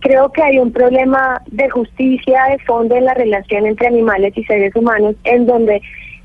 Creo 0.00 0.30
que 0.32 0.42
hay 0.42 0.58
un 0.58 0.70
problema 0.70 1.40
de 1.46 1.68
justicia 1.70 2.44
de 2.50 2.58
fondo 2.60 2.94
en 2.94 3.06
la 3.06 3.14
relación 3.14 3.66
entre 3.66 3.86
animales 3.86 4.36
y 4.36 4.44
seres 4.44 4.74
humanos, 4.76 5.14
en 5.24 5.46
donde 5.46 5.80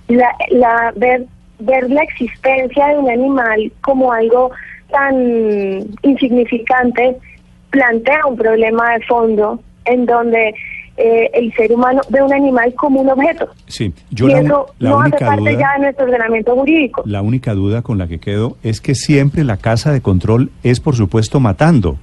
la, 0.07 0.35
la 0.49 0.93
ver, 0.95 1.25
ver 1.59 1.89
la 1.89 2.03
existencia 2.03 2.87
de 2.87 2.97
un 2.97 3.09
animal 3.09 3.71
como 3.81 4.11
algo 4.11 4.51
tan 4.89 5.85
insignificante 6.01 7.15
plantea 7.69 8.25
un 8.25 8.37
problema 8.37 8.93
de 8.93 9.05
fondo 9.05 9.59
en 9.85 10.05
donde 10.05 10.53
eh, 11.01 11.31
el 11.33 11.53
ser 11.53 11.71
humano 11.71 12.01
ve 12.09 12.21
un 12.21 12.33
animal 12.33 12.73
como 12.75 12.99
un 12.99 13.09
objeto. 13.09 13.47
Sí, 13.67 13.93
yo 14.11 14.27
y 14.27 14.33
la, 14.33 14.39
eso 14.41 14.65
la 14.79 14.89
no 14.89 14.99
hace 14.99 15.09
única 15.11 15.25
parte 15.25 15.41
duda, 15.41 15.59
ya 15.59 15.73
de 15.73 15.79
nuestro 15.79 16.05
ordenamiento 16.05 16.55
jurídico. 16.55 17.03
la 17.05 17.21
única 17.21 17.53
duda 17.53 17.81
con 17.81 17.97
la 17.97 18.07
que 18.07 18.19
quedo 18.19 18.57
es 18.63 18.81
que 18.81 18.95
siempre 18.95 19.45
la 19.45 19.55
casa 19.55 19.93
de 19.93 20.01
control 20.01 20.51
es, 20.61 20.81
por 20.81 20.95
supuesto, 20.97 21.39
matando. 21.39 21.97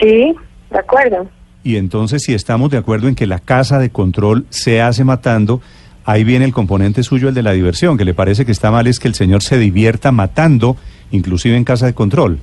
Sí, 0.00 0.34
de 0.70 0.78
acuerdo. 0.78 1.28
Y 1.62 1.76
entonces, 1.76 2.22
si 2.22 2.34
estamos 2.34 2.70
de 2.70 2.78
acuerdo 2.78 3.06
en 3.08 3.14
que 3.14 3.26
la 3.26 3.38
casa 3.38 3.78
de 3.78 3.90
control 3.90 4.46
se 4.50 4.80
hace 4.80 5.04
matando, 5.04 5.60
ahí 6.04 6.24
viene 6.24 6.44
el 6.44 6.52
componente 6.52 7.04
suyo, 7.04 7.28
el 7.28 7.34
de 7.34 7.42
la 7.42 7.52
diversión, 7.52 7.96
que 7.96 8.04
le 8.04 8.14
parece 8.14 8.44
que 8.44 8.52
está 8.52 8.70
mal 8.70 8.86
es 8.86 8.98
que 8.98 9.06
el 9.06 9.14
señor 9.14 9.42
se 9.42 9.58
divierta 9.58 10.10
matando, 10.10 10.76
inclusive 11.12 11.56
en 11.56 11.64
casa 11.64 11.86
de 11.86 11.94
control. 11.94 12.38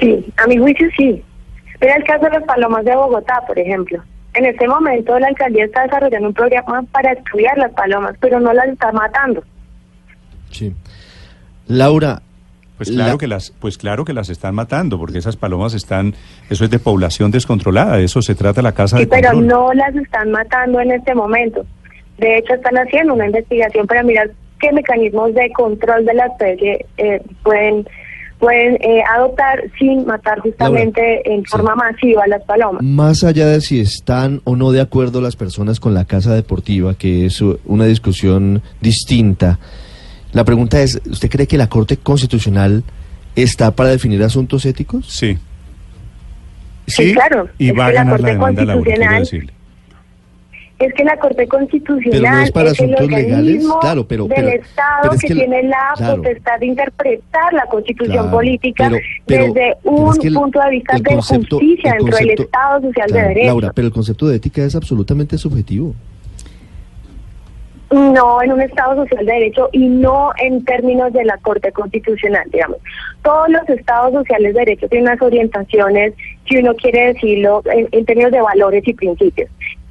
Sí, 0.00 0.24
a 0.36 0.46
mi 0.46 0.56
juicio 0.58 0.88
sí. 0.96 1.22
Mira 1.80 1.96
el 1.96 2.04
caso 2.04 2.24
de 2.26 2.38
los 2.38 2.42
palomas 2.44 2.84
de 2.84 2.94
Bogotá, 2.96 3.42
por 3.46 3.58
ejemplo. 3.58 4.02
En 4.34 4.44
este 4.44 4.68
momento 4.68 5.18
la 5.18 5.28
alcaldía 5.28 5.64
está 5.64 5.82
desarrollando 5.84 6.28
un 6.28 6.34
programa 6.34 6.82
para 6.92 7.12
estudiar 7.12 7.56
las 7.58 7.72
palomas, 7.72 8.14
pero 8.20 8.38
no 8.40 8.52
las 8.52 8.68
está 8.68 8.92
matando. 8.92 9.42
Sí. 10.50 10.74
Laura. 11.66 12.22
Pues 12.76 12.90
claro 12.90 13.12
la- 13.12 13.18
que 13.18 13.26
las, 13.26 13.52
pues 13.52 13.78
claro 13.78 14.04
que 14.04 14.12
las 14.12 14.28
están 14.28 14.54
matando, 14.54 14.98
porque 14.98 15.16
esas 15.16 15.36
palomas 15.36 15.72
están, 15.72 16.14
eso 16.50 16.64
es 16.64 16.70
de 16.70 16.78
población 16.78 17.30
descontrolada, 17.30 17.96
de 17.96 18.04
eso 18.04 18.20
se 18.20 18.34
trata 18.34 18.60
la 18.60 18.72
casa 18.72 18.98
Sí, 18.98 19.04
de 19.04 19.08
pero 19.08 19.30
control. 19.30 19.46
no 19.46 19.72
las 19.72 19.94
están 19.96 20.30
matando 20.30 20.78
en 20.80 20.92
este 20.92 21.14
momento. 21.14 21.64
De 22.18 22.36
hecho, 22.36 22.52
están 22.52 22.76
haciendo 22.76 23.14
una 23.14 23.26
investigación 23.26 23.86
para 23.86 24.02
mirar 24.02 24.30
qué 24.60 24.72
mecanismos 24.72 25.32
de 25.34 25.50
control 25.52 26.04
de 26.04 26.14
la 26.14 26.26
especie 26.26 26.84
eh, 26.98 27.22
pueden 27.42 27.88
pueden 28.38 28.74
eh, 28.82 29.02
adoptar 29.16 29.62
sin 29.78 30.04
matar 30.06 30.40
justamente 30.40 31.22
en 31.32 31.44
forma 31.44 31.74
masiva 31.74 32.22
a 32.24 32.28
las 32.28 32.42
palomas. 32.44 32.82
Más 32.82 33.24
allá 33.24 33.46
de 33.46 33.60
si 33.60 33.80
están 33.80 34.40
o 34.44 34.56
no 34.56 34.72
de 34.72 34.80
acuerdo 34.80 35.20
las 35.20 35.36
personas 35.36 35.80
con 35.80 35.94
la 35.94 36.04
casa 36.04 36.34
deportiva, 36.34 36.94
que 36.94 37.26
es 37.26 37.40
una 37.64 37.86
discusión 37.86 38.62
distinta, 38.80 39.58
la 40.32 40.44
pregunta 40.44 40.80
es, 40.82 41.00
¿usted 41.10 41.30
cree 41.30 41.46
que 41.46 41.56
la 41.56 41.68
Corte 41.68 41.96
Constitucional 41.96 42.82
está 43.34 43.70
para 43.74 43.88
definir 43.90 44.22
asuntos 44.22 44.66
éticos? 44.66 45.06
Sí. 45.08 45.38
Sí, 46.86 47.14
claro. 47.14 47.48
Y 47.58 47.70
Es 47.70 47.78
va 47.78 47.86
a 47.86 47.92
ganar 47.92 48.20
la 48.20 48.26
Corte 48.28 48.32
demanda, 48.32 48.64
Laura, 48.64 48.84
quiero 48.84 49.00
Constitucional- 49.00 49.20
decirle. 49.22 49.52
Es 50.78 50.92
que 50.92 51.04
la 51.04 51.16
Corte 51.16 51.48
Constitucional 51.48 52.20
Pero 52.20 52.30
no 52.36 52.42
es 52.42 52.50
para 52.52 52.66
el 52.68 52.72
asuntos 52.72 53.00
organismo 53.00 53.78
claro, 53.80 54.06
pero- 54.06 54.26
del 54.28 54.48
Estado 54.48 54.98
pero 55.02 55.14
es 55.14 55.20
que, 55.22 55.34
tiene 55.34 55.62
la 55.62 55.92
claro. 55.96 56.16
potestad 56.16 56.58
de 56.60 56.66
interpretar 56.66 57.52
la 57.54 57.64
Constitución 57.66 58.12
Claro, 58.12 58.30
política 58.30 58.90
desde 59.26 59.74
un 59.84 60.14
el- 60.22 60.34
punto 60.34 60.60
de 60.60 60.70
vista 60.70 60.96
de 60.98 61.02
concepto- 61.02 61.58
justicia 61.58 61.92
el 61.92 61.98
dentro 62.04 62.18
del 62.18 62.30
Estado 62.30 62.80
social 62.82 63.10
de 63.10 63.22
derecho. 63.22 63.46
Laura, 63.46 63.72
pero 63.74 63.86
el 63.86 63.92
concepto 63.94 64.28
de 64.28 64.36
ética 64.36 64.62
es 64.64 64.74
absolutamente 64.76 65.38
subjetivo. 65.38 65.94
No 67.90 68.42
en 68.42 68.52
un 68.52 68.60
Estado 68.60 68.96
social 69.04 69.24
de 69.24 69.32
derecho 69.32 69.68
y 69.72 69.86
no 69.88 70.32
en 70.42 70.64
términos 70.64 71.12
de 71.12 71.24
la 71.24 71.38
Corte 71.38 71.70
Constitucional, 71.70 72.42
digamos. 72.52 72.78
Todos 73.22 73.48
los 73.48 73.66
Estados 73.68 74.12
sociales 74.12 74.54
de 74.54 74.60
derecho 74.60 74.88
tienen 74.88 75.08
unas 75.08 75.22
orientaciones, 75.22 76.12
si 76.48 76.56
uno 76.58 76.74
quiere 76.74 77.14
decirlo, 77.14 77.62
en, 77.72 77.88
en 77.92 78.04
términos 78.04 78.32
de 78.32 78.40
valores 78.42 78.82
y 78.86 78.92
principios. 78.92 79.48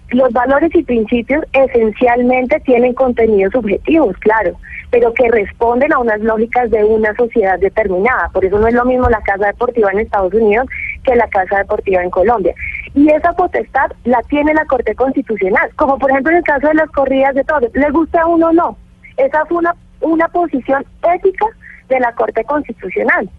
Los 0.10 0.32
valores 0.34 0.74
y 0.76 0.84
principios 0.84 1.44
esencialmente 1.52 2.60
tienen 2.60 2.94
contenidos 2.94 3.54
subjetivos, 3.54 4.16
claro, 4.20 4.56
pero 4.92 5.14
que 5.14 5.30
responden 5.30 5.92
a 5.94 6.00
unas 6.00 6.22
lógicas 6.22 6.70
de 6.70 6.84
una 6.84 7.14
sociedad 7.16 7.58
determinada. 7.60 8.30
Por 8.30 8.46
eso 8.46 8.60
no 8.60 8.68
es 8.68 8.74
lo 8.76 8.86
mismo 8.86 9.10
la 9.10 9.22
casa 9.22 9.48
deportiva 9.48 9.92
en 9.92 10.00
Estados 10.00 10.34
Unidos 10.34 10.68
que 11.04 11.16
la 11.16 11.28
casa 11.28 11.58
deportiva 11.58 12.04
en 12.04 12.12
Colombia. 12.12 12.54
Y 12.94 13.10
esa 13.10 13.34
potestad 13.34 13.92
la 14.04 14.22
tiene 14.24 14.54
la 14.54 14.66
Corte 14.66 14.94
Constitucional, 14.94 15.70
como 15.76 15.98
por 15.98 16.12
ejemplo 16.12 16.32
en 16.32 16.38
el 16.38 16.44
caso 16.44 16.68
de 16.68 16.76
las 16.76 16.90
corridas 16.92 17.34
de 17.34 17.44
toros, 17.44 17.72
le 17.74 17.90
guste 17.90 18.20
a 18.20 18.28
uno 18.28 18.50
o 18.50 18.54
no. 18.54 18.78
Esa 19.18 19.46
fue 19.48 19.58
una, 19.58 19.76
una 20.02 20.28
posición 20.28 20.86
ética 21.16 21.46
de 21.90 22.00
la 22.00 22.14
Corte 22.14 22.44
Constitucional. 22.44 23.30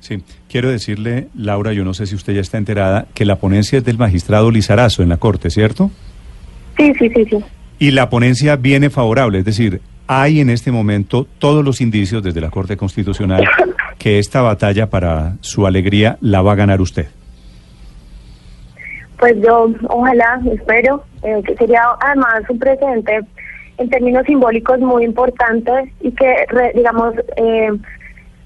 Sí, 0.00 0.22
quiero 0.48 0.70
decirle, 0.70 1.28
Laura, 1.36 1.72
yo 1.72 1.84
no 1.84 1.92
sé 1.94 2.06
si 2.06 2.14
usted 2.14 2.32
ya 2.34 2.40
está 2.40 2.56
enterada, 2.58 3.06
que 3.14 3.24
la 3.24 3.36
ponencia 3.36 3.78
es 3.78 3.84
del 3.84 3.98
magistrado 3.98 4.50
Lizarazo 4.50 5.02
en 5.02 5.08
la 5.08 5.16
Corte, 5.16 5.50
¿cierto? 5.50 5.90
Sí, 6.76 6.92
sí, 6.98 7.10
sí, 7.14 7.24
sí. 7.28 7.38
Y 7.80 7.90
la 7.90 8.08
ponencia 8.08 8.56
viene 8.56 8.90
favorable, 8.90 9.40
es 9.40 9.44
decir, 9.44 9.80
hay 10.06 10.40
en 10.40 10.50
este 10.50 10.70
momento 10.72 11.26
todos 11.38 11.64
los 11.64 11.80
indicios 11.80 12.22
desde 12.22 12.40
la 12.40 12.50
Corte 12.50 12.76
Constitucional 12.76 13.44
que 13.98 14.18
esta 14.18 14.40
batalla 14.40 14.88
para 14.88 15.34
su 15.40 15.66
alegría 15.66 16.16
la 16.20 16.40
va 16.42 16.52
a 16.52 16.56
ganar 16.56 16.80
usted. 16.80 17.08
Pues 19.18 19.34
yo, 19.44 19.68
ojalá, 19.88 20.40
espero, 20.52 21.04
eh, 21.24 21.42
que 21.44 21.56
sería 21.56 21.82
además 22.00 22.42
un 22.48 22.58
precedente 22.58 23.20
en 23.78 23.90
términos 23.90 24.24
simbólicos 24.26 24.78
muy 24.78 25.04
importante 25.04 25.70
y 26.00 26.12
que, 26.12 26.46
re- 26.48 26.72
digamos, 26.74 27.14
eh, 27.36 27.70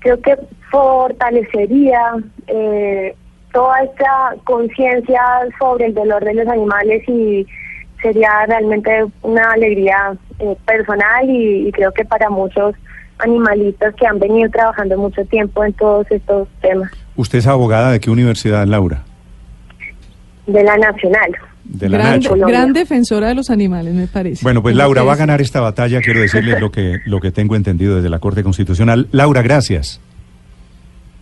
creo 0.02 0.20
que 0.20 0.36
fortalecería 0.70 2.00
eh, 2.46 3.14
toda 3.52 3.82
esta 3.82 4.34
conciencia 4.44 5.22
sobre 5.58 5.86
el 5.86 5.94
dolor 5.94 6.24
de 6.24 6.34
los 6.34 6.48
animales 6.48 7.06
y 7.08 7.46
sería 8.00 8.46
realmente 8.46 9.06
una 9.22 9.52
alegría 9.52 10.16
eh, 10.38 10.56
personal 10.66 11.28
y, 11.28 11.68
y 11.68 11.72
creo 11.72 11.92
que 11.92 12.04
para 12.04 12.30
muchos 12.30 12.74
animalistas 13.18 13.94
que 13.94 14.06
han 14.06 14.18
venido 14.18 14.50
trabajando 14.50 14.98
mucho 14.98 15.24
tiempo 15.26 15.64
en 15.64 15.72
todos 15.74 16.10
estos 16.10 16.48
temas 16.60 16.90
¿Usted 17.14 17.38
es 17.38 17.46
abogada 17.46 17.92
de 17.92 18.00
qué 18.00 18.10
universidad, 18.10 18.66
Laura? 18.66 19.04
de 20.46 20.64
la 20.64 20.76
nacional. 20.76 21.30
De 21.64 21.88
la 21.88 21.98
Gran, 21.98 22.12
Nacho. 22.20 22.34
gran 22.36 22.72
defensora 22.72 23.28
de 23.28 23.34
los 23.34 23.48
animales, 23.50 23.94
me 23.94 24.06
parece. 24.06 24.42
Bueno, 24.42 24.62
pues 24.62 24.74
Laura 24.74 25.02
va 25.04 25.12
a 25.12 25.16
ganar 25.16 25.40
esta 25.40 25.60
batalla, 25.60 26.00
quiero 26.00 26.20
decirle 26.20 26.58
lo 26.58 26.72
que, 26.72 27.00
lo 27.06 27.20
que 27.20 27.30
tengo 27.30 27.54
entendido 27.56 27.96
desde 27.96 28.08
la 28.10 28.18
Corte 28.18 28.42
Constitucional. 28.42 29.08
Laura, 29.12 29.42
gracias. 29.42 30.00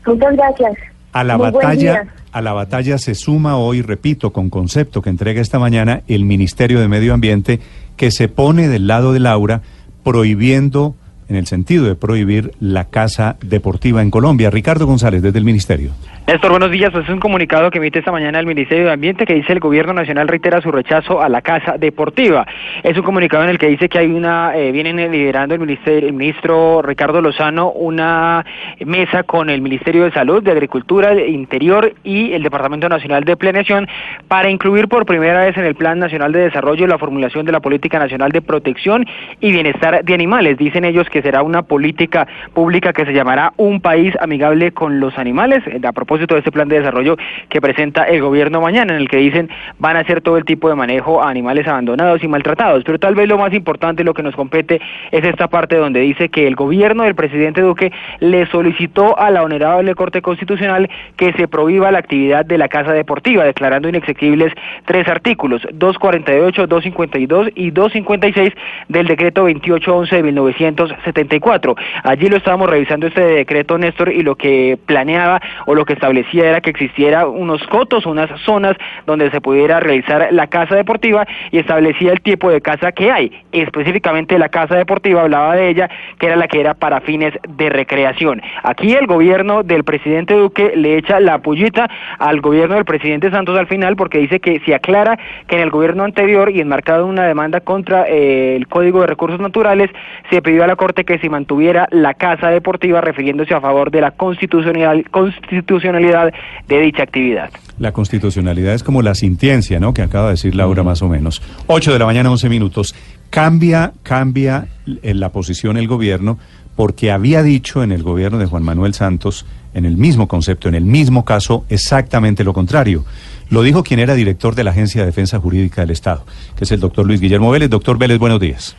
Muchas 0.07 0.35
gracias. 0.35 0.73
A 1.13 1.25
la 1.25 1.37
Muy 1.37 1.51
batalla, 1.51 2.07
a 2.33 2.41
la 2.41 2.53
batalla 2.53 2.97
se 2.99 3.15
suma 3.15 3.57
hoy, 3.57 3.83
repito, 3.83 4.33
con 4.33 4.49
concepto 4.49 5.03
que 5.03 5.11
entrega 5.11 5.41
esta 5.41 5.59
mañana 5.59 6.03
el 6.07 6.25
Ministerio 6.25 6.81
de 6.81 6.89
Medio 6.89 7.13
Ambiente, 7.13 7.61
que 7.97 8.11
se 8.11 8.29
pone 8.29 8.69
del 8.69 8.87
lado 8.87 9.13
de 9.13 9.21
Laura, 9.21 9.63
prohibiendo, 10.05 10.95
en 11.29 11.37
el 11.37 11.47
sentido 11.47 11.85
de 11.85 11.97
prohibir 11.97 12.53
la 12.61 12.87
casa 12.87 13.37
deportiva 13.41 14.03
en 14.03 14.11
Colombia. 14.11 14.51
Ricardo 14.51 14.87
González, 14.87 15.23
desde 15.23 15.39
el 15.39 15.45
Ministerio. 15.45 15.93
Néstor, 16.31 16.53
buenos 16.53 16.71
días. 16.71 16.95
Es 16.95 17.09
un 17.09 17.19
comunicado 17.19 17.73
que 17.73 17.79
emite 17.79 17.99
esta 17.99 18.13
mañana 18.13 18.39
el 18.39 18.47
Ministerio 18.47 18.85
de 18.85 18.93
Ambiente 18.93 19.27
que 19.27 19.35
dice 19.35 19.53
el 19.53 19.59
Gobierno 19.59 19.93
Nacional 19.93 20.29
reitera 20.29 20.61
su 20.61 20.71
rechazo 20.71 21.21
a 21.21 21.29
la 21.29 21.43
casa 21.43 21.77
deportiva. 21.77 22.47
Es 22.85 22.97
un 22.97 23.03
comunicado 23.03 23.43
en 23.43 23.51
el 23.51 23.59
que 23.59 23.67
dice 23.67 23.89
que 23.89 23.99
hay 23.99 24.13
una, 24.13 24.57
eh, 24.57 24.71
vienen 24.71 25.11
liderando 25.11 25.57
el, 25.57 25.61
ministerio, 25.61 26.07
el 26.07 26.13
ministro 26.13 26.83
Ricardo 26.83 27.21
Lozano 27.21 27.73
una 27.73 28.47
mesa 28.87 29.25
con 29.25 29.51
el 29.51 29.61
Ministerio 29.61 30.05
de 30.05 30.13
Salud, 30.13 30.41
de 30.41 30.53
Agricultura, 30.53 31.17
de 31.17 31.31
Interior 31.31 31.95
y 32.05 32.33
el 32.33 32.45
Departamento 32.45 32.89
Nacional 32.89 33.25
de 33.25 33.37
Planeación 33.37 33.89
para 34.29 34.51
incluir 34.51 34.87
por 34.87 35.07
primera 35.07 35.45
vez 35.45 35.57
en 35.57 35.65
el 35.65 35.75
Plan 35.75 35.99
Nacional 35.99 36.31
de 36.31 36.43
Desarrollo 36.43 36.87
la 36.87 36.99
formulación 36.99 37.45
de 37.45 37.51
la 37.51 37.59
Política 37.59 37.99
Nacional 37.99 38.31
de 38.31 38.41
Protección 38.41 39.05
y 39.41 39.51
Bienestar 39.51 40.05
de 40.05 40.15
Animales. 40.15 40.59
Dicen 40.59 40.85
ellos 40.85 41.09
que 41.11 41.23
será 41.23 41.43
una 41.43 41.63
política 41.63 42.29
pública 42.55 42.93
que 42.93 43.05
se 43.05 43.13
llamará 43.13 43.53
Un 43.57 43.81
País 43.81 44.15
Amigable 44.21 44.71
con 44.71 45.01
los 45.01 45.19
Animales. 45.19 45.65
Eh, 45.67 45.81
A 45.85 45.91
propósito 45.91 46.20
de 46.27 46.39
este 46.39 46.53
plan 46.53 46.69
de 46.69 46.79
desarrollo 46.79 47.17
que 47.49 47.61
presenta 47.61 48.05
el 48.05 48.21
gobierno 48.21 48.61
mañana, 48.61 48.95
en 48.95 49.01
el 49.01 49.09
que 49.09 49.19
dicen 49.19 49.49
van 49.79 49.97
a 49.97 50.01
hacer 50.01 50.21
todo 50.21 50.37
el 50.37 50.45
tipo 50.45 50.69
de 50.69 50.75
manejo 50.75 51.23
a 51.23 51.31
animales 51.31 51.67
abandonados 51.67 52.23
y 52.23 52.29
maltratados. 52.29 52.85
Pero 52.85 52.99
tal 52.99 53.15
vez 53.15 53.29
lo 53.29 53.39
más 53.39 53.53
importante, 53.53 54.05
lo 54.05 54.15
que 54.15 54.23
nos 54.23 54.35
compete, 54.35 54.81
es 55.11 55.25
esta 55.25 55.49
parte 55.49 55.77
donde 55.77 56.01
dice 56.01 56.29
que 56.29 56.47
el 56.47 56.55
gobierno 56.55 57.05
del 57.05 57.15
presidente 57.15 57.61
Duque 57.61 57.93
le 58.21 58.47
solicitó 58.47 59.19
a 59.19 59.31
la 59.31 59.43
Honorable 59.43 59.95
Corte 59.95 60.23
Constitucional 60.23 60.89
que 61.17 61.33
se 61.35 61.49
prohíba 61.49 61.91
la 61.91 61.99
actividad 61.99 62.45
de 62.45 62.59
la 62.59 62.69
casa 62.69 62.93
deportiva, 62.93 63.45
declarando 63.45 63.89
inexequibles 63.89 64.53
tres 64.85 65.09
artículos, 65.09 65.63
248, 65.73 66.67
252 66.67 67.49
y 67.55 67.71
256 67.71 68.53
del 68.89 69.07
decreto 69.07 69.43
2811 69.43 70.17
de 70.17 70.23
1974. 70.23 71.77
Allí 72.05 72.29
lo 72.29 72.37
estábamos 72.37 72.69
revisando 72.69 73.07
este 73.07 73.23
decreto, 73.23 73.79
Néstor, 73.79 74.13
y 74.13 74.23
lo 74.23 74.37
que 74.37 74.79
planeaba 74.87 75.41
o 75.67 75.75
lo 75.75 75.85
que 75.85 75.95
establecía 76.01 76.49
era 76.49 76.61
que 76.63 76.71
existiera 76.71 77.27
unos 77.27 77.63
cotos, 77.67 78.07
unas 78.07 78.31
zonas 78.41 78.75
donde 79.07 79.31
se 79.31 79.41
pudiera 79.43 79.81
realizar 79.81 80.29
la 80.31 80.47
casa 80.47 80.75
deportiva 80.75 81.27
y 81.51 81.59
establecía 81.59 82.13
el 82.13 82.23
tipo 82.23 82.51
de 82.51 82.63
casa 82.63 82.93
que 82.93 83.13
hay. 83.13 83.31
Específicamente 83.53 84.39
la 84.39 84.49
casa 84.49 84.77
deportiva 84.77 85.21
hablaba 85.21 85.55
de 85.57 85.69
ella, 85.69 85.91
que 86.19 86.27
era 86.27 86.37
la 86.37 86.49
que 86.49 86.61
era 86.61 86.73
para 86.73 87.03
fines 87.03 87.35
de 87.47 87.69
recreación. 87.69 88.41
Aquí 88.63 88.95
el 88.95 89.07
gobierno 89.07 89.63
del 89.63 89.85
presidente 89.85 90.35
Duque 90.35 90.73
le 90.75 90.97
echa 90.97 91.21
la 91.21 91.39
pullita 91.39 91.91
al 92.19 92.41
gobierno 92.41 92.77
del 92.77 92.87
presidente 92.87 93.31
Santos 93.31 93.59
al 93.59 93.67
final 93.67 93.97
porque 93.97 94.19
dice 94.19 94.41
que 94.41 94.61
se 94.61 94.75
aclara 94.75 95.19
que 95.49 95.57
en 95.57 95.63
el 95.63 95.71
gobierno 95.71 96.05
anterior 96.05 96.51
y 96.51 96.61
enmarcado 96.61 97.05
en 97.05 97.11
una 97.11 97.27
demanda 97.27 97.61
contra 97.61 98.07
eh, 98.09 98.57
el 98.57 98.67
Código 98.69 99.03
de 99.03 99.07
Recursos 99.07 99.41
Naturales 99.41 99.91
se 100.31 100.41
pidió 100.41 100.65
a 100.65 100.67
la 100.67 100.77
Corte 100.77 101.05
que 101.05 101.19
se 101.19 101.29
mantuviera 101.29 101.89
la 101.91 102.15
casa 102.15 102.49
deportiva 102.49 103.03
refiriéndose 103.03 103.53
a 103.53 103.61
favor 103.61 103.91
de 103.91 104.01
la 104.01 104.13
constitucional, 104.13 105.05
constitucionalidad 105.11 105.90
de 105.93 106.81
dicha 106.81 107.03
actividad. 107.03 107.51
La 107.79 107.93
constitucionalidad 107.93 108.75
es 108.75 108.83
como 108.83 109.03
la 109.03 109.15
sintiencia, 109.15 109.81
¿no? 109.81 109.95
Que 109.95 110.03
acaba 110.03 110.27
de 110.27 110.33
decir 110.33 110.55
Laura 110.55 110.83
más 110.83 111.03
o 111.03 111.09
menos. 111.09 111.43
8 111.67 111.93
de 111.93 111.99
la 111.99 112.07
mañana, 112.07 112.31
11 112.31 112.49
minutos. 112.49 112.95
Cambia, 113.31 113.93
cambia 114.03 114.67
en 115.03 115.21
la 115.21 115.31
posición 115.31 115.77
el 115.77 115.89
gobierno 115.89 116.39
porque 116.77 117.11
había 117.11 117.43
dicho 117.43 117.83
en 117.83 117.93
el 117.93 118.03
gobierno 118.03 118.39
de 118.39 118.47
Juan 118.47 118.63
Manuel 118.63 118.95
Santos, 118.95 119.45
en 119.75 119.85
el 119.85 119.97
mismo 119.97 120.29
concepto, 120.29 120.69
en 120.69 120.75
el 120.75 120.85
mismo 120.85 121.25
caso, 121.25 121.65
exactamente 121.69 122.43
lo 122.43 122.53
contrario. 122.53 123.05
Lo 123.51 123.63
dijo 123.63 123.83
quien 123.83 124.01
era 124.01 124.15
director 124.15 124.55
de 124.55 124.65
la 124.65 124.71
Agencia 124.71 125.03
de 125.03 125.07
Defensa 125.07 125.39
Jurídica 125.39 125.83
del 125.83 125.91
Estado, 125.91 126.25
que 126.57 126.65
es 126.65 126.73
el 126.73 126.81
doctor 126.81 127.07
Luis 127.07 127.21
Guillermo 127.21 127.51
Vélez. 127.51 127.69
Doctor 127.69 127.99
Vélez, 127.99 128.19
buenos 128.19 128.41
días. 128.41 128.77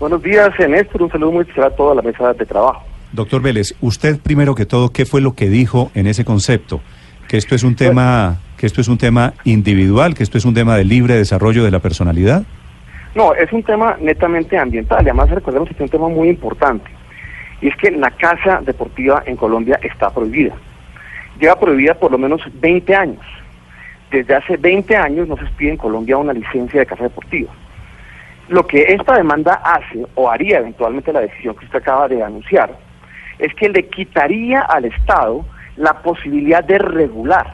Buenos 0.00 0.22
días, 0.22 0.50
Néstor. 0.58 1.02
Un 1.02 1.10
saludo 1.10 1.32
muy 1.32 1.42
especial 1.42 1.66
a 1.66 1.70
toda 1.70 1.94
la 1.94 2.02
mesa 2.02 2.32
de 2.32 2.44
trabajo. 2.44 2.82
Doctor 3.14 3.42
Vélez, 3.42 3.76
usted 3.80 4.18
primero 4.18 4.56
que 4.56 4.66
todo, 4.66 4.90
¿qué 4.90 5.06
fue 5.06 5.20
lo 5.20 5.34
que 5.34 5.48
dijo 5.48 5.92
en 5.94 6.08
ese 6.08 6.24
concepto? 6.24 6.80
Que 7.28 7.36
esto 7.36 7.54
es 7.54 7.62
un 7.62 7.76
tema, 7.76 8.38
que 8.56 8.66
esto 8.66 8.80
es 8.80 8.88
un 8.88 8.98
tema 8.98 9.34
individual, 9.44 10.14
que 10.14 10.24
esto 10.24 10.36
es 10.36 10.44
un 10.44 10.52
tema 10.52 10.76
de 10.76 10.82
libre 10.82 11.14
desarrollo 11.14 11.62
de 11.62 11.70
la 11.70 11.78
personalidad. 11.78 12.42
No, 13.14 13.32
es 13.32 13.52
un 13.52 13.62
tema 13.62 13.96
netamente 14.00 14.58
ambiental. 14.58 14.98
Y 15.04 15.10
además 15.10 15.30
recordemos 15.30 15.68
que 15.68 15.74
es 15.76 15.80
un 15.80 15.88
tema 15.88 16.08
muy 16.08 16.28
importante. 16.28 16.90
Y 17.60 17.68
es 17.68 17.76
que 17.76 17.92
la 17.92 18.10
casa 18.10 18.60
deportiva 18.66 19.22
en 19.26 19.36
Colombia 19.36 19.78
está 19.80 20.10
prohibida. 20.10 20.56
Lleva 21.38 21.58
prohibida 21.60 21.94
por 21.94 22.10
lo 22.10 22.18
menos 22.18 22.42
20 22.54 22.96
años. 22.96 23.24
Desde 24.10 24.34
hace 24.34 24.56
20 24.56 24.96
años 24.96 25.28
no 25.28 25.36
se 25.36 25.44
pide 25.56 25.70
en 25.70 25.76
Colombia 25.76 26.18
una 26.18 26.32
licencia 26.32 26.80
de 26.80 26.86
casa 26.86 27.04
deportiva. 27.04 27.52
Lo 28.48 28.66
que 28.66 28.82
esta 28.88 29.16
demanda 29.16 29.54
hace, 29.64 30.04
o 30.16 30.28
haría 30.28 30.58
eventualmente 30.58 31.12
la 31.12 31.20
decisión 31.20 31.54
que 31.54 31.64
usted 31.66 31.78
acaba 31.78 32.08
de 32.08 32.20
anunciar, 32.20 32.76
es 33.38 33.54
que 33.54 33.68
le 33.68 33.88
quitaría 33.88 34.60
al 34.60 34.84
Estado 34.84 35.44
la 35.76 36.02
posibilidad 36.02 36.62
de 36.62 36.78
regular. 36.78 37.52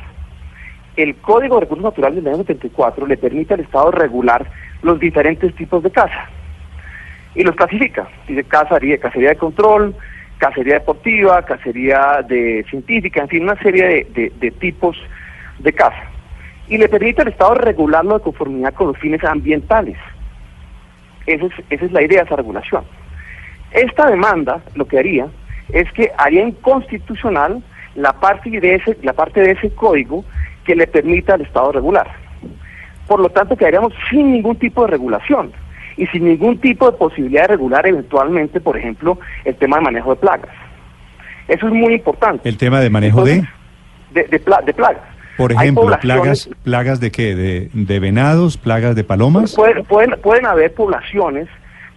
El 0.96 1.16
Código 1.16 1.56
de 1.56 1.60
Recursos 1.62 1.84
Naturales 1.84 2.22
del 2.22 2.34
año 2.34 2.44
74 2.44 3.06
le 3.06 3.16
permite 3.16 3.54
al 3.54 3.60
Estado 3.60 3.90
regular 3.90 4.46
los 4.82 4.98
diferentes 4.98 5.54
tipos 5.54 5.82
de 5.82 5.90
caza 5.90 6.28
y 7.34 7.42
los 7.42 7.54
clasifica. 7.54 8.08
Dice 8.26 8.44
cacería, 8.44 8.98
cacería 8.98 9.30
de 9.30 9.36
control, 9.36 9.94
cacería 10.38 10.74
deportiva, 10.74 11.42
cacería 11.44 12.24
de 12.26 12.64
científica, 12.68 13.22
en 13.22 13.28
fin, 13.28 13.42
una 13.44 13.60
serie 13.62 14.06
de, 14.12 14.32
de 14.38 14.50
tipos 14.50 14.96
de 15.58 15.72
caza. 15.72 16.02
Y 16.68 16.78
le 16.78 16.88
permite 16.88 17.22
al 17.22 17.28
Estado 17.28 17.54
regularlo 17.54 18.18
de 18.18 18.24
conformidad 18.24 18.74
con 18.74 18.88
los 18.88 18.98
fines 18.98 19.22
ambientales. 19.24 19.96
Esa 21.26 21.46
es, 21.46 21.52
esa 21.70 21.84
es 21.84 21.92
la 21.92 22.02
idea 22.02 22.20
de 22.20 22.26
esa 22.26 22.36
regulación. 22.36 22.84
Esta 23.72 24.06
demanda 24.06 24.60
lo 24.74 24.86
que 24.86 24.98
haría 24.98 25.28
es 25.72 25.90
que 25.92 26.10
haría 26.18 26.46
inconstitucional 26.46 27.62
la 27.94 28.12
parte 28.12 28.50
de 28.50 28.76
ese, 28.76 28.96
la 29.02 29.12
parte 29.12 29.40
de 29.40 29.52
ese 29.52 29.70
código 29.74 30.24
que 30.64 30.74
le 30.74 30.86
permita 30.86 31.34
al 31.34 31.42
Estado 31.42 31.72
regular. 31.72 32.08
Por 33.06 33.20
lo 33.20 33.28
tanto, 33.28 33.56
quedaríamos 33.56 33.92
sin 34.08 34.32
ningún 34.32 34.56
tipo 34.56 34.82
de 34.82 34.92
regulación 34.92 35.52
y 35.96 36.06
sin 36.06 36.24
ningún 36.24 36.58
tipo 36.58 36.90
de 36.90 36.96
posibilidad 36.96 37.42
de 37.42 37.48
regular 37.48 37.86
eventualmente, 37.86 38.60
por 38.60 38.76
ejemplo, 38.76 39.18
el 39.44 39.56
tema 39.56 39.78
de 39.78 39.82
manejo 39.82 40.10
de 40.10 40.20
plagas. 40.20 40.50
Eso 41.48 41.66
es 41.66 41.72
muy 41.72 41.94
importante. 41.94 42.48
¿El 42.48 42.56
tema 42.56 42.80
de 42.80 42.90
manejo 42.90 43.24
de? 43.24 43.44
De, 44.12 44.24
de, 44.24 44.38
plagas. 44.38 45.02
Por 45.36 45.52
ejemplo, 45.52 45.98
plagas, 46.00 46.48
plagas 46.62 47.00
de 47.00 47.10
qué? 47.10 47.34
De, 47.34 47.70
de 47.72 47.98
venados, 47.98 48.56
plagas 48.56 48.94
de 48.94 49.02
palomas. 49.04 49.54
Pueden, 49.56 49.84
pueden, 49.84 50.20
pueden 50.20 50.46
haber 50.46 50.72
poblaciones 50.74 51.48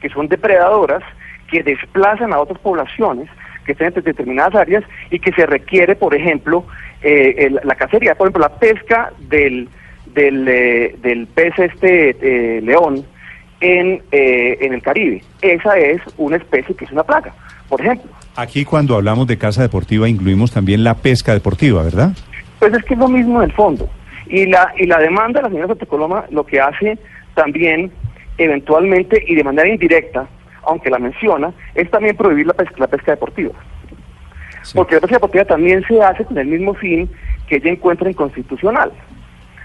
que 0.01 0.09
son 0.09 0.27
depredadoras 0.27 1.03
que 1.49 1.61
desplazan 1.61 2.33
a 2.33 2.39
otras 2.39 2.59
poblaciones 2.59 3.29
que 3.65 3.73
estén 3.73 3.93
en 3.95 4.03
determinadas 4.03 4.55
áreas 4.55 4.83
y 5.09 5.19
que 5.19 5.31
se 5.33 5.45
requiere, 5.45 5.95
por 5.95 6.15
ejemplo, 6.15 6.65
eh, 7.01 7.35
el, 7.37 7.59
la 7.63 7.75
cacería, 7.75 8.15
por 8.15 8.27
ejemplo, 8.27 8.41
la 8.41 8.57
pesca 8.57 9.11
del, 9.29 9.69
del, 10.13 10.47
eh, 10.47 10.95
del 11.01 11.27
pez 11.27 11.57
este 11.57 12.15
eh, 12.21 12.61
león 12.61 13.05
en, 13.61 14.01
eh, 14.11 14.57
en 14.61 14.73
el 14.73 14.81
Caribe. 14.81 15.23
Esa 15.41 15.77
es 15.77 16.01
una 16.17 16.37
especie 16.37 16.75
que 16.75 16.85
es 16.85 16.91
una 16.91 17.03
plaga, 17.03 17.33
por 17.69 17.81
ejemplo. 17.81 18.11
Aquí 18.35 18.65
cuando 18.65 18.95
hablamos 18.95 19.27
de 19.27 19.37
casa 19.37 19.61
deportiva 19.61 20.09
incluimos 20.09 20.51
también 20.51 20.83
la 20.83 20.95
pesca 20.95 21.33
deportiva, 21.33 21.83
¿verdad? 21.83 22.11
Pues 22.59 22.73
es 22.73 22.83
que 22.83 22.93
es 22.93 22.99
lo 22.99 23.07
mismo 23.07 23.41
en 23.41 23.49
el 23.49 23.55
fondo. 23.55 23.89
Y 24.27 24.45
la, 24.45 24.73
y 24.77 24.85
la 24.85 24.99
demanda 24.99 25.39
de 25.39 25.43
la 25.43 25.49
señora 25.49 25.67
Sotecoloma 25.67 26.25
lo 26.31 26.45
que 26.45 26.59
hace 26.59 26.97
también, 27.35 27.91
eventualmente 28.37 29.23
y 29.27 29.35
de 29.35 29.43
manera 29.43 29.67
indirecta, 29.67 30.27
aunque 30.65 30.89
la 30.89 30.99
menciona, 30.99 31.51
es 31.75 31.89
también 31.91 32.15
prohibir 32.15 32.47
la 32.47 32.53
pesca, 32.53 32.75
la 32.77 32.87
pesca 32.87 33.11
deportiva. 33.11 33.53
Porque 34.73 34.95
la 34.95 35.01
pesca 35.01 35.15
deportiva 35.17 35.45
también 35.45 35.83
se 35.87 36.01
hace 36.01 36.23
con 36.25 36.37
el 36.37 36.47
mismo 36.47 36.73
fin 36.73 37.09
que 37.47 37.57
ella 37.57 37.71
encuentra 37.71 38.09
inconstitucional. 38.09 38.91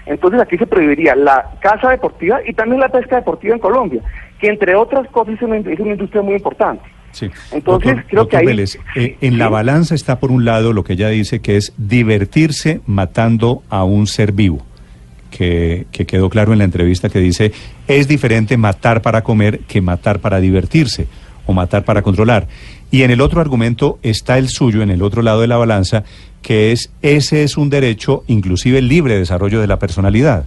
Entonces 0.05 0.41
aquí 0.41 0.57
se 0.57 0.65
prohibiría 0.67 1.15
la 1.15 1.51
caza 1.61 1.89
deportiva 1.91 2.39
y 2.45 2.53
también 2.53 2.81
la 2.81 2.89
pesca 2.89 3.17
deportiva 3.17 3.53
en 3.53 3.59
Colombia, 3.59 4.01
que 4.39 4.47
entre 4.47 4.75
otras 4.75 5.07
cosas 5.09 5.35
es 5.35 5.41
una, 5.41 5.57
es 5.57 5.79
una 5.79 5.91
industria 5.91 6.21
muy 6.21 6.33
importante. 6.33 6.83
Sí. 7.11 7.29
Entonces 7.51 7.95
Doctor- 7.95 8.05
creo 8.09 8.27
que 8.27 8.37
ahí... 8.37 8.45
Vélez, 8.45 8.77
eh, 8.95 9.17
en 9.21 9.37
la 9.37 9.49
balanza 9.49 9.95
está 9.95 10.19
por 10.19 10.31
un 10.31 10.45
lado 10.45 10.73
lo 10.73 10.83
que 10.83 10.93
ella 10.93 11.09
dice 11.09 11.41
que 11.41 11.57
es 11.57 11.73
divertirse 11.77 12.81
matando 12.85 13.63
a 13.69 13.83
un 13.83 14.05
ser 14.07 14.31
vivo. 14.31 14.65
Que, 15.29 15.85
que 15.91 16.05
quedó 16.05 16.29
claro 16.29 16.53
en 16.53 16.57
la 16.57 16.65
entrevista 16.65 17.07
que 17.07 17.19
dice 17.19 17.51
es 17.87 18.07
diferente 18.07 18.57
matar 18.57 19.03
para 19.03 19.21
comer 19.21 19.59
que 19.59 19.79
matar 19.79 20.19
para 20.19 20.39
divertirse 20.39 21.07
o 21.45 21.53
matar 21.53 21.83
para 21.83 22.01
controlar. 22.01 22.47
Y 22.91 23.03
en 23.03 23.11
el 23.11 23.21
otro 23.21 23.41
argumento 23.41 23.99
está 24.03 24.37
el 24.37 24.49
suyo, 24.49 24.81
en 24.81 24.89
el 24.89 25.01
otro 25.01 25.21
lado 25.21 25.41
de 25.41 25.47
la 25.47 25.57
balanza, 25.57 26.03
que 26.41 26.71
es 26.71 26.93
ese 27.01 27.43
es 27.43 27.57
un 27.57 27.69
derecho, 27.69 28.23
inclusive 28.27 28.79
el 28.79 28.87
libre 28.87 29.17
desarrollo 29.17 29.59
de 29.59 29.67
la 29.67 29.79
personalidad. 29.79 30.45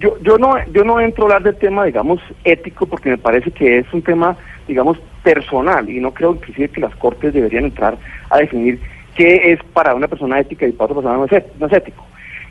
Yo, 0.00 0.20
yo 0.22 0.38
no 0.38 0.54
yo 0.72 0.82
no 0.82 1.00
entro 1.00 1.24
a 1.24 1.26
hablar 1.26 1.42
del 1.44 1.56
tema, 1.56 1.84
digamos, 1.84 2.20
ético, 2.44 2.86
porque 2.86 3.10
me 3.10 3.18
parece 3.18 3.52
que 3.52 3.78
es 3.78 3.86
un 3.92 4.02
tema, 4.02 4.36
digamos, 4.66 4.98
personal, 5.22 5.88
y 5.88 6.00
no 6.00 6.12
creo 6.12 6.32
inclusive 6.32 6.68
que 6.68 6.80
las 6.80 6.94
cortes 6.96 7.32
deberían 7.32 7.64
entrar 7.64 7.96
a 8.30 8.38
definir 8.38 8.80
qué 9.14 9.52
es 9.52 9.60
para 9.72 9.94
una 9.94 10.08
persona 10.08 10.40
ética 10.40 10.66
y 10.66 10.72
para 10.72 10.92
otra 10.92 11.02
persona 11.02 11.16
no 11.16 11.24
es, 11.24 11.44
no 11.60 11.66
es 11.66 11.72
ético. 11.72 12.04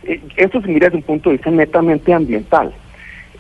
Eh, 0.08 0.20
Esto 0.38 0.62
se 0.62 0.68
mira 0.68 0.88
desde 0.88 0.98
un 0.98 1.04
punto 1.04 1.30
de 1.30 1.36
vista 1.38 1.52
netamente 1.52 2.14
ambiental. 2.14 2.74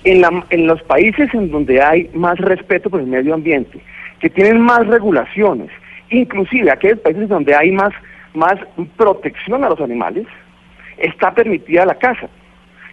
En, 0.03 0.21
la- 0.21 0.45
en 0.51 0.67
los 0.67 0.81
países 0.83 1.33
en 1.33 1.49
donde 1.51 1.81
hay 1.81 2.09
más 2.13 2.37
respeto 2.37 2.89
por 2.89 2.99
el 2.99 3.07
medio 3.07 3.33
ambiente, 3.33 3.79
que 4.19 4.29
tienen 4.29 4.61
más 4.61 4.85
regulaciones, 4.87 5.69
inclusive 6.09 6.71
aquellos 6.71 6.99
países 6.99 7.27
donde 7.27 7.55
hay 7.55 7.71
más, 7.71 7.91
más 8.33 8.55
protección 8.95 9.63
a 9.63 9.69
los 9.69 9.81
animales, 9.81 10.25
está 10.97 11.33
permitida 11.33 11.85
la 11.85 11.95
caza. 11.95 12.27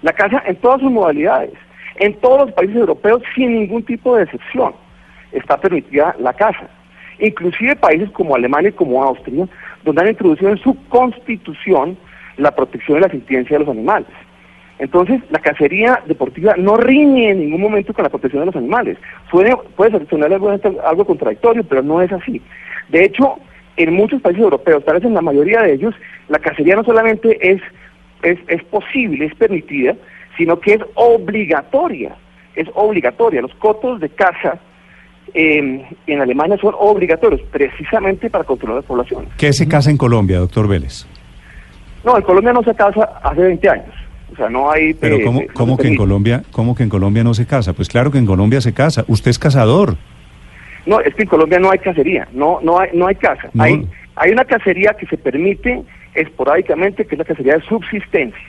La 0.03 0.13
caza 0.13 0.43
en 0.47 0.57
todas 0.57 0.81
sus 0.81 0.91
modalidades, 0.91 1.53
en 1.97 2.15
todos 2.21 2.47
los 2.47 2.53
países 2.53 2.77
europeos 2.77 3.23
sin 3.35 3.55
ningún 3.55 3.83
tipo 3.85 4.17
de 4.17 4.25
excepción, 4.25 4.75
está 5.33 5.57
permitida 5.59 6.15
la 6.19 6.33
caza. 6.33 6.69
Inclusive 7.21 7.77
países 7.77 8.11
como 8.11 8.35
Alemania 8.35 8.71
y 8.71 8.73
como 8.73 9.03
Austria, 9.03 9.47
donde 9.85 10.03
han 10.03 10.09
introducido 10.09 10.51
en 10.51 10.59
su 10.59 10.75
constitución 10.89 11.97
la 12.37 12.55
protección 12.55 12.99
y 12.99 13.01
la 13.01 13.07
asistencia 13.07 13.59
de 13.59 13.64
los 13.64 13.73
animales. 13.73 14.09
Entonces, 14.79 15.20
la 15.31 15.38
cacería 15.38 16.03
deportiva 16.07 16.55
no 16.57 16.77
riñe 16.77 17.31
en 17.31 17.40
ningún 17.40 17.61
momento 17.61 17.94
con 17.94 18.03
la 18.03 18.09
protección 18.09 18.40
de 18.40 18.47
los 18.47 18.57
animales. 18.57 18.99
Puede, 19.31 19.57
puede 19.77 20.05
sonar 20.07 20.33
algo, 20.33 20.51
algo 20.51 21.05
contradictorio, 21.05 21.62
pero 21.64 21.83
no 21.83 22.03
es 22.03 22.11
así. 22.12 22.42
De 22.88 23.05
hecho, 23.05 23.37
en 23.77 23.94
muchos 23.94 24.20
países 24.20 24.42
europeos, 24.42 24.85
tal 24.85 24.94
vez 24.94 25.05
en 25.05 25.14
la 25.14 25.23
mayoría 25.23 25.62
de 25.62 25.75
ellos, 25.75 25.94
la 26.29 26.38
cacería 26.38 26.75
no 26.75 26.85
solamente 26.85 27.38
es, 27.40 27.62
es, 28.23 28.38
es 28.49 28.64
posible, 28.64 29.27
es 29.27 29.35
permitida, 29.37 29.94
sino 30.37 30.59
que 30.59 30.75
es 30.75 30.81
obligatoria. 30.94 32.16
Es 32.57 32.68
obligatoria. 32.75 33.42
Los 33.42 33.55
cotos 33.55 34.01
de 34.01 34.09
caza 34.11 34.59
eh, 35.33 35.85
en 36.07 36.20
Alemania 36.20 36.57
son 36.61 36.75
obligatorios, 36.79 37.40
precisamente 37.51 38.31
para 38.31 38.44
controlar 38.44 38.77
las 38.77 38.85
poblaciones. 38.85 39.31
¿Qué 39.37 39.53
se 39.53 39.66
casa 39.68 39.90
en 39.90 39.97
Colombia, 39.97 40.38
doctor 40.38 40.68
Vélez? 40.68 41.07
No, 42.05 42.17
en 42.17 42.23
Colombia 42.23 42.53
no 42.53 42.62
se 42.62 42.75
casa 42.75 43.05
hace 43.23 43.40
20 43.40 43.69
años. 43.69 43.95
O 44.33 44.37
sea, 44.37 44.49
no 44.49 44.71
hay... 44.71 44.95
Pero 44.95 45.17
eh, 45.17 45.25
¿cómo, 45.25 45.40
no 45.40 45.47
cómo 45.55 45.77
que 45.77 45.88
en. 45.88 45.97
Colombia, 45.97 46.43
cómo 46.51 46.75
que 46.75 46.83
en 46.83 46.88
Colombia 46.88 47.23
no 47.23 47.35
se 47.35 47.47
casa? 47.47 47.73
Pues 47.73 47.88
claro 47.88 48.11
que 48.11 48.19
en 48.19 48.27
Colombia 48.27 48.61
se 48.61 48.75
casa. 48.75 49.05
Usted 49.07 49.31
es 49.31 49.38
cazador. 49.38 49.97
No, 50.87 51.01
es 51.01 51.14
que 51.14 51.23
en 51.23 51.29
Colombia 51.29 51.59
no 51.59 51.71
hay 51.71 51.79
cacería, 51.79 52.29
no, 52.33 52.59
no 52.62 52.79
hay, 52.79 52.90
no 52.93 53.07
hay 53.07 53.14
caza. 53.14 53.49
No. 53.55 53.62
Hay, 53.62 53.88
hay 54.17 54.33
una 54.33 54.45
cacería 54.45 54.95
que 54.99 55.07
se 55.07 55.17
permite 55.17 55.83
esporádicamente, 56.14 57.07
que 57.07 57.14
es 57.14 57.19
la 57.19 57.25
cacería 57.25 57.55
de 57.55 57.62
subsistencia. 57.62 58.43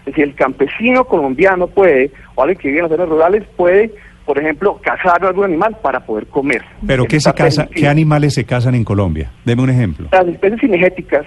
Es 0.00 0.06
decir, 0.06 0.24
el 0.24 0.34
campesino 0.34 1.04
colombiano 1.04 1.66
puede, 1.66 2.10
o 2.34 2.42
alguien 2.42 2.58
que 2.58 2.68
vive 2.68 2.80
en 2.80 2.84
las 2.84 2.92
zonas 2.92 3.08
rurales, 3.08 3.42
puede, 3.56 3.90
por 4.26 4.38
ejemplo, 4.38 4.78
cazar 4.82 5.24
algún 5.24 5.46
animal 5.46 5.76
para 5.82 6.00
poder 6.00 6.26
comer. 6.26 6.62
¿Pero 6.86 7.04
qué 7.06 7.20
se 7.20 7.32
casa? 7.32 7.62
permitido. 7.62 7.82
¿Qué 7.82 7.88
animales 7.88 8.34
se 8.34 8.44
casan 8.44 8.74
en 8.74 8.84
Colombia? 8.84 9.30
Deme 9.44 9.62
un 9.62 9.70
ejemplo. 9.70 10.08
Las 10.12 10.26
especies 10.26 10.60
cinegéticas, 10.60 11.26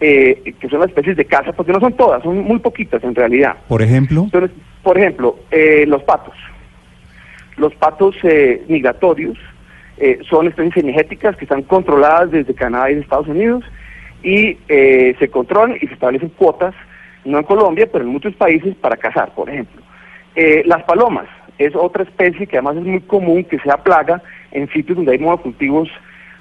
eh, 0.00 0.54
que 0.60 0.68
son 0.68 0.80
las 0.80 0.88
especies 0.88 1.16
de 1.16 1.24
caza, 1.24 1.52
porque 1.52 1.72
no 1.72 1.80
son 1.80 1.94
todas, 1.94 2.22
son 2.22 2.38
muy 2.38 2.58
poquitas 2.58 3.02
en 3.04 3.14
realidad. 3.14 3.56
Por 3.68 3.82
ejemplo, 3.82 4.22
Entonces, 4.24 4.50
por 4.82 4.98
ejemplo, 4.98 5.38
eh, 5.50 5.84
los 5.86 6.02
patos. 6.02 6.34
Los 7.56 7.74
patos 7.76 8.16
eh, 8.24 8.64
migratorios 8.68 9.38
eh, 9.96 10.18
son 10.28 10.48
especies 10.48 10.74
cinegéticas 10.74 11.36
que 11.36 11.44
están 11.44 11.62
controladas 11.62 12.30
desde 12.30 12.54
Canadá 12.54 12.90
y 12.90 12.94
Estados 12.94 13.28
Unidos 13.28 13.64
y 14.22 14.58
eh, 14.68 15.14
se 15.18 15.28
controlan 15.28 15.76
y 15.80 15.86
se 15.86 15.94
establecen 15.94 16.30
cuotas, 16.30 16.74
no 17.24 17.38
en 17.38 17.44
Colombia, 17.44 17.88
pero 17.90 18.04
en 18.04 18.10
muchos 18.10 18.34
países 18.34 18.74
para 18.76 18.96
cazar, 18.96 19.32
por 19.34 19.48
ejemplo. 19.48 19.80
Eh, 20.34 20.62
las 20.66 20.82
palomas 20.82 21.26
es 21.58 21.76
otra 21.76 22.02
especie 22.02 22.46
que 22.46 22.56
además 22.56 22.76
es 22.76 22.82
muy 22.82 23.00
común 23.02 23.44
que 23.44 23.58
sea 23.60 23.76
plaga 23.76 24.20
en 24.50 24.68
sitios 24.70 24.96
donde 24.96 25.12
hay 25.12 25.18
monocultivos 25.18 25.88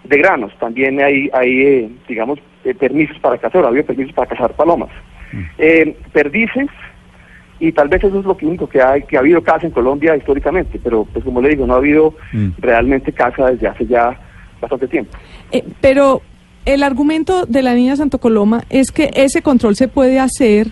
de 0.03 0.17
granos. 0.17 0.51
También 0.59 0.99
hay, 1.01 1.29
hay 1.33 1.61
eh, 1.61 1.89
digamos, 2.07 2.39
eh, 2.63 2.73
permisos 2.73 3.17
para 3.19 3.37
cazar, 3.37 3.65
había 3.65 3.83
permisos 3.83 4.13
para 4.13 4.27
cazar 4.27 4.53
palomas. 4.53 4.89
Eh, 5.57 5.97
perdices, 6.11 6.69
y 7.59 7.71
tal 7.71 7.87
vez 7.87 8.03
eso 8.03 8.19
es 8.19 8.25
lo 8.25 8.37
único 8.41 8.67
que, 8.67 8.81
hay, 8.81 9.03
que 9.03 9.17
ha 9.17 9.19
habido 9.19 9.41
casa 9.41 9.65
en 9.65 9.71
Colombia 9.71 10.15
históricamente, 10.15 10.79
pero 10.83 11.05
pues 11.05 11.23
como 11.25 11.41
le 11.41 11.49
digo, 11.49 11.65
no 11.65 11.73
ha 11.73 11.77
habido 11.77 12.13
Mm. 12.33 12.49
realmente 12.59 13.11
casa 13.13 13.47
desde 13.51 13.67
hace 13.67 13.85
ya 13.85 14.19
bastante 14.61 14.87
tiempo. 14.87 15.17
Eh, 15.51 15.63
pero 15.81 16.21
el 16.65 16.83
argumento 16.83 17.45
de 17.45 17.61
la 17.61 17.73
niña 17.73 17.95
Santo 17.95 18.19
Coloma 18.19 18.63
es 18.69 18.91
que 18.91 19.11
ese 19.15 19.41
control 19.41 19.75
se 19.75 19.87
puede 19.87 20.19
hacer 20.19 20.67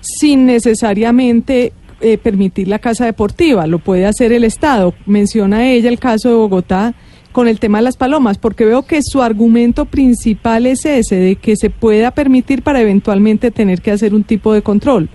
sin 0.00 0.46
necesariamente 0.46 1.72
eh, 2.00 2.18
permitir 2.18 2.68
la 2.68 2.78
casa 2.78 3.04
deportiva, 3.04 3.66
lo 3.66 3.80
puede 3.80 4.06
hacer 4.06 4.32
el 4.32 4.44
Estado. 4.44 4.94
Menciona 5.06 5.68
ella 5.68 5.88
el 5.88 5.98
caso 5.98 6.28
de 6.28 6.34
Bogotá 6.36 6.94
con 7.32 7.48
el 7.48 7.60
tema 7.60 7.78
de 7.78 7.84
las 7.84 7.96
palomas, 7.96 8.38
porque 8.38 8.64
veo 8.64 8.86
que 8.86 9.00
su 9.02 9.22
argumento 9.22 9.84
principal 9.84 10.66
es 10.66 10.84
ese, 10.84 11.16
de 11.16 11.36
que 11.36 11.56
se 11.56 11.70
pueda 11.70 12.10
permitir 12.10 12.62
para 12.62 12.80
eventualmente 12.80 13.50
tener 13.50 13.80
que 13.80 13.90
hacer 13.90 14.14
un 14.14 14.24
tipo 14.24 14.52
de 14.52 14.62
control. 14.62 15.08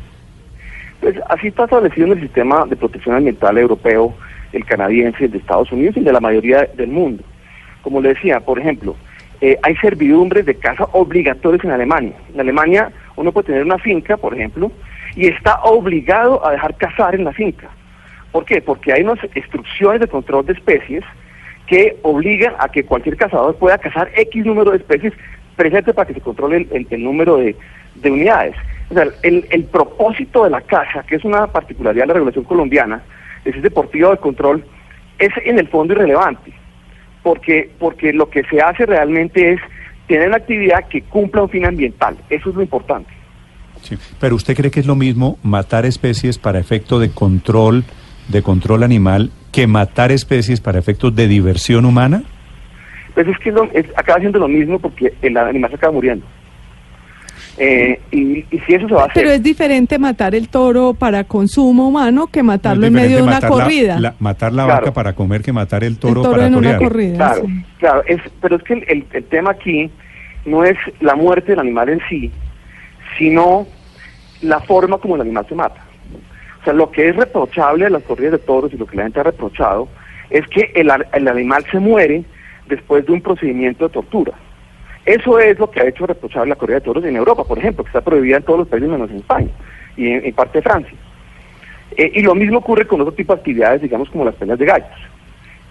Pues 1.02 1.16
así 1.30 1.48
está 1.48 1.66
establecido 1.66 2.08
en 2.08 2.14
el 2.14 2.22
sistema 2.22 2.66
de 2.66 2.76
protección 2.76 3.16
ambiental 3.16 3.58
europeo, 3.58 4.14
el 4.54 4.64
canadiense, 4.66 5.26
el 5.26 5.32
de 5.32 5.40
Estados 5.40 5.72
Unidos 5.72 5.96
y 5.96 6.00
el 6.00 6.06
de 6.06 6.14
la 6.14 6.22
mayoría 6.22 6.70
del 6.78 6.90
mundo. 6.90 7.24
Como 7.82 8.00
le 8.00 8.10
decía, 8.10 8.40
por 8.40 8.60
ejemplo, 8.60 8.96
eh, 9.42 9.58
hay 9.62 9.76
servidumbres 9.76 10.46
de 10.46 10.56
caza 10.56 10.86
obligatorias 10.94 11.66
en 11.66 11.72
Alemania. 11.72 12.14
En 12.34 12.40
Alemania 12.40 12.92
uno 13.18 13.34
puede 13.34 13.48
tener 13.48 13.64
una 13.64 13.78
finca, 13.78 14.16
por 14.16 14.34
ejemplo, 14.34 14.72
y 15.16 15.28
está 15.28 15.62
obligado 15.64 16.46
a 16.48 16.52
dejar 16.52 16.78
cazar 16.78 17.16
en 17.16 17.26
la 17.26 17.34
finca. 17.34 17.70
¿Por 18.32 18.46
qué? 18.46 18.62
Porque 18.62 18.94
hay 18.94 19.04
unas 19.04 19.20
instrucciones 19.36 20.00
de 20.00 20.08
control 20.08 20.46
de 20.46 20.54
especies 20.54 21.04
que 21.68 21.98
obligan 22.04 22.54
a 22.60 22.70
que 22.70 22.84
cualquier 22.84 23.16
cazador 23.18 23.56
pueda 23.56 23.78
cazar 23.78 24.10
X 24.16 24.46
número 24.46 24.72
de 24.72 24.78
especies 24.78 25.14
presente 25.56 25.94
para 25.94 26.08
que 26.08 26.14
se 26.16 26.22
controle 26.22 26.68
el, 26.72 26.88
el- 26.90 27.04
número 27.04 27.38
de, 27.38 27.56
de 27.96 28.12
unidades. 28.12 28.56
O 28.90 28.94
sea, 28.94 29.08
el, 29.24 29.46
el 29.50 29.64
propósito 29.66 30.44
de 30.44 30.50
la 30.50 30.62
caza, 30.62 31.04
que 31.04 31.16
es 31.16 31.24
una 31.24 31.48
particularidad 31.48 32.04
de 32.04 32.08
la 32.08 32.14
regulación 32.16 32.44
colombiana, 32.44 33.02
es 33.46 33.62
deportivo 33.62 34.10
de 34.12 34.18
control, 34.18 34.64
es 35.20 35.30
en 35.46 35.60
el 35.60 35.68
fondo 35.68 35.94
irrelevante, 35.94 36.54
porque, 37.22 37.70
porque 37.80 38.12
lo 38.14 38.30
que 38.30 38.44
se 38.46 38.60
hace 38.62 38.86
realmente 38.86 39.54
es 39.54 39.60
tener 40.08 40.28
una 40.28 40.38
actividad 40.38 40.88
que 40.90 41.02
cumpla 41.04 41.44
un 41.44 41.50
fin 41.50 41.66
ambiental, 41.66 42.18
eso 42.30 42.50
es 42.50 42.56
lo 42.56 42.62
importante. 42.62 43.10
Sí. 43.82 43.98
Pero 44.20 44.36
usted 44.36 44.56
cree 44.56 44.72
que 44.72 44.80
es 44.80 44.86
lo 44.88 44.96
mismo 44.96 45.38
matar 45.44 45.86
especies 45.86 46.38
para 46.38 46.60
efecto 46.60 47.00
de 47.00 47.12
control, 47.12 47.84
de 48.30 48.42
control 48.42 48.84
animal, 48.84 49.32
que 49.54 49.68
matar 49.68 50.12
especies 50.12 50.60
para 50.60 50.80
efectos 50.80 51.16
de 51.16 51.28
diversión 51.30 51.86
humana? 51.86 52.24
Pues 53.14 53.28
es 53.28 53.38
que 53.40 53.52
lo- 53.52 53.72
es- 53.72 53.86
acaba 53.96 54.20
siendo 54.20 54.40
lo 54.40 54.48
mismo 54.50 54.80
porque 54.80 55.14
el 55.22 55.38
animal 55.38 55.70
se 55.70 55.78
acaba 55.78 55.94
muriendo. 55.94 56.26
Eh, 57.58 58.00
y, 58.12 58.40
y 58.50 58.60
si 58.66 58.74
eso 58.74 58.88
se 58.88 58.94
va 58.96 59.02
a 59.04 59.06
hacer... 59.06 59.14
Pero 59.22 59.30
es 59.32 59.44
diferente 59.44 60.00
matar 60.00 60.34
el 60.34 60.50
toro 60.50 60.96
para 60.96 61.24
consumo 61.26 61.88
humano 61.88 62.26
que 62.26 62.42
matarlo 62.42 62.88
en 62.88 62.94
medio 62.94 63.18
de 63.18 63.22
una 63.24 63.40
la- 63.40 63.48
corrida. 63.48 64.00
la- 64.00 64.16
matar 64.20 64.52
la 64.54 64.66
Claro. 64.66 64.80
vaca 64.82 64.94
para 64.94 65.14
comer 65.14 65.44
que 65.44 65.54
matar 65.54 65.84
el 65.84 65.98
toro, 66.00 66.22
el 66.22 66.24
toro 66.24 66.32
para 66.32 66.48
en 66.48 66.56
una 66.56 66.78
corrida. 66.78 67.16
Claro, 67.18 67.42
sí. 67.46 67.66
claro, 67.78 68.04
es, 68.08 68.22
pero 68.42 68.56
es 68.56 68.64
que 68.64 68.74
el, 68.74 68.84
el- 68.88 69.06
el 69.14 69.24
tema 69.26 69.52
aquí 69.52 69.92
no 70.46 70.64
es 70.64 70.76
la 71.00 71.16
muerte 71.16 71.52
del 71.52 71.60
animal 71.60 71.90
en 71.90 72.00
sí, 72.10 72.32
sino 73.20 73.68
la 74.42 74.60
forma 74.62 74.98
como 74.98 75.14
el 75.16 75.22
animal 75.22 75.46
se 75.48 75.54
mata. 75.54 75.80
O 76.64 76.66
sea, 76.66 76.74
lo 76.74 76.90
que 76.92 77.10
es 77.10 77.16
reprochable 77.18 77.84
de 77.84 77.90
las 77.92 78.04
corridas 78.04 78.32
de 78.32 78.38
toros 78.40 78.74
y 78.74 78.78
lo 78.78 78.86
que 78.86 78.96
la 78.96 79.04
gente 79.04 79.20
ha 79.20 79.24
reprochado 79.24 79.90
es 80.30 80.48
que 80.48 80.72
el, 80.76 80.90
el 81.12 81.28
animal 81.28 81.66
se 81.70 81.78
muere 81.78 82.24
después 82.68 83.06
de 83.06 83.12
un 83.12 83.22
procedimiento 83.22 83.86
de 83.88 83.94
tortura. 83.94 84.32
Eso 85.06 85.38
es 85.40 85.60
lo 85.60 85.70
que 85.70 85.82
ha 85.82 85.86
hecho 85.88 86.08
reprochable 86.08 86.48
la 86.50 86.56
corrida 86.56 86.80
de 86.80 86.86
toros 86.86 87.04
en 87.04 87.18
Europa, 87.18 87.44
por 87.44 87.58
ejemplo, 87.60 87.84
que 87.84 87.90
está 87.90 88.00
prohibida 88.00 88.38
en 88.38 88.44
todos 88.44 88.60
los 88.60 88.68
países 88.70 88.90
menos 88.90 89.12
en 89.12 89.18
España 89.18 89.50
y 89.98 90.08
en, 90.10 90.34
parte 90.34 90.60
de 90.60 90.62
Francia. 90.62 90.98
Eh, 91.98 92.12
y 92.16 92.22
lo 92.22 92.34
mismo 92.34 92.60
ocurre 92.60 92.88
con 92.88 93.02
otro 93.02 93.14
tipo 93.14 93.34
de 93.34 93.40
actividades, 93.40 93.82
digamos, 93.82 94.10
como 94.10 94.24
las 94.24 94.36
peleas 94.36 94.58
de 94.58 94.66
gallos. 94.66 94.88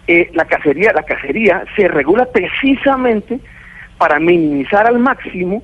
Eh, 0.06 0.30
la 0.34 0.44
cacería, 0.44 0.92
la 0.92 1.04
cacería 1.04 1.64
se 1.74 1.88
regula 1.88 2.26
precisamente 2.26 3.40
para 3.96 4.20
minimizar 4.20 4.86
al 4.86 4.98
máximo 4.98 5.62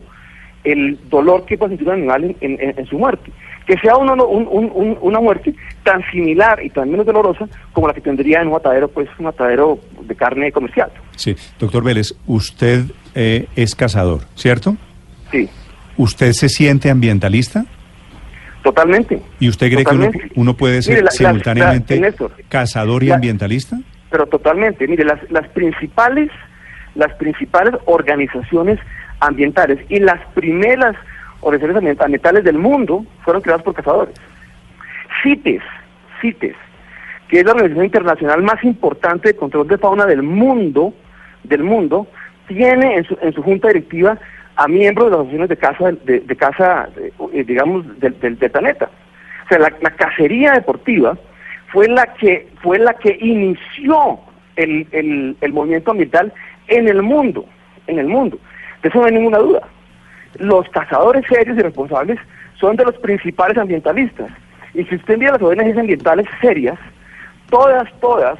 el 0.64 0.98
dolor 1.10 1.44
que 1.44 1.58
puede 1.58 1.72
sentir 1.72 1.88
un 1.88 1.94
animal 1.94 2.24
en- 2.24 2.36
en- 2.40 2.74
en 2.78 2.86
su 2.86 2.98
muerte. 2.98 3.30
Que 3.68 3.78
sea 3.78 3.96
uno- 3.96 4.14
un- 4.26 4.48
un- 4.50 4.72
un- 4.74 4.98
una 5.02 5.20
muerte 5.20 5.54
tan 5.84 6.02
similar 6.10 6.58
y 6.64 6.70
tan 6.70 6.90
menos 6.90 7.04
dolorosa 7.06 7.46
como 7.72 7.86
la 7.86 7.92
que 7.94 8.00
tendría 8.00 8.40
en 8.40 8.46
un 8.48 8.54
matadero, 8.54 8.88
pues 8.88 9.08
un 9.18 9.26
matadero 9.26 9.78
de 10.02 10.16
carne 10.16 10.50
comercial. 10.50 10.90
Sí, 11.14 11.36
doctor 11.60 11.84
Vélez, 11.84 12.14
usted 12.26 12.84
eh, 13.14 13.46
es 13.56 13.74
cazador, 13.76 14.22
¿cierto? 14.34 14.76
Sí, 15.30 15.48
¿Usted 15.98 16.32
se 16.32 16.48
siente 16.48 16.90
ambientalista? 16.90 17.64
totalmente. 18.62 19.20
¿Y 19.40 19.48
usted 19.48 19.70
cree 19.72 19.84
que 19.84 19.94
uno, 19.94 20.06
Totalmente. 20.06 20.34
uno 20.40 20.54
puede 20.54 20.82
ser 20.82 20.94
Mire, 20.94 21.02
la- 21.02 21.06
la- 21.06 21.10
simultáneamente 21.12 21.94
la- 21.96 22.00
Néstor, 22.08 22.32
cazador 22.48 23.02
y 23.04 23.10
ambientalista? 23.10 23.78
Pero 24.10 24.26
totalmente, 24.26 24.86
mire, 24.88 25.04
las, 25.04 25.18
las 25.30 25.48
principales, 25.50 26.30
las 26.94 27.12
principales 27.14 27.74
organizaciones 27.86 28.78
ambientales 29.20 29.78
y 29.88 30.00
las 30.00 30.20
primeras 30.34 30.96
organizaciones 31.40 31.76
ambient- 31.96 32.04
ambientales 32.04 32.44
del 32.44 32.58
mundo 32.58 33.04
fueron 33.24 33.42
creadas 33.42 33.62
por 33.62 33.74
cazadores. 33.74 34.14
CITES, 35.22 35.62
CITES, 36.20 36.56
que 37.28 37.40
es 37.40 37.44
la 37.44 37.52
organización 37.52 37.84
internacional 37.84 38.42
más 38.42 38.62
importante 38.64 39.28
de 39.28 39.36
control 39.36 39.68
de 39.68 39.78
fauna 39.78 40.06
del 40.06 40.22
mundo, 40.22 40.94
del 41.44 41.62
mundo, 41.62 42.06
tiene 42.46 42.96
en 42.96 43.04
su, 43.04 43.18
en 43.20 43.32
su 43.32 43.42
junta 43.42 43.68
directiva 43.68 44.18
a 44.56 44.66
miembros 44.68 45.06
de 45.06 45.10
las 45.12 45.20
asociaciones 45.20 45.48
de 45.48 45.56
caza, 45.56 45.92
de, 46.04 46.20
de 46.20 47.40
eh, 47.40 47.44
digamos, 47.44 48.00
del, 48.00 48.18
del- 48.20 48.38
del 48.38 48.50
planeta. 48.50 48.88
O 49.44 49.48
sea, 49.48 49.58
la, 49.58 49.72
la 49.80 49.90
cacería 49.90 50.52
deportiva 50.52 51.16
fue 51.68 51.86
la 51.88 52.06
que 52.14 52.48
fue 52.62 52.78
la 52.78 52.94
que 52.94 53.16
inició 53.20 54.18
el, 54.56 54.86
el- 54.92 55.36
el 55.40 55.52
movimiento 55.52 55.90
ambiental 55.92 56.32
en 56.66 56.88
el 56.88 57.02
mundo, 57.02 57.44
en 57.86 57.98
el 57.98 58.06
mundo. 58.08 58.38
De 58.82 58.88
eso 58.88 58.98
no 58.98 59.06
hay 59.06 59.12
ninguna 59.12 59.38
duda. 59.38 59.62
Los 60.38 60.68
cazadores 60.70 61.24
serios 61.28 61.56
y 61.58 61.60
responsables 61.62 62.18
son 62.60 62.76
de 62.76 62.84
los 62.84 62.94
principales 62.96 63.56
ambientalistas. 63.58 64.30
Y 64.74 64.84
si 64.84 64.96
usted 64.96 65.18
mira 65.18 65.32
las 65.32 65.42
ONGs 65.42 65.76
ambientales 65.78 66.26
serias, 66.40 66.78
todas, 67.50 67.88
todas 68.00 68.38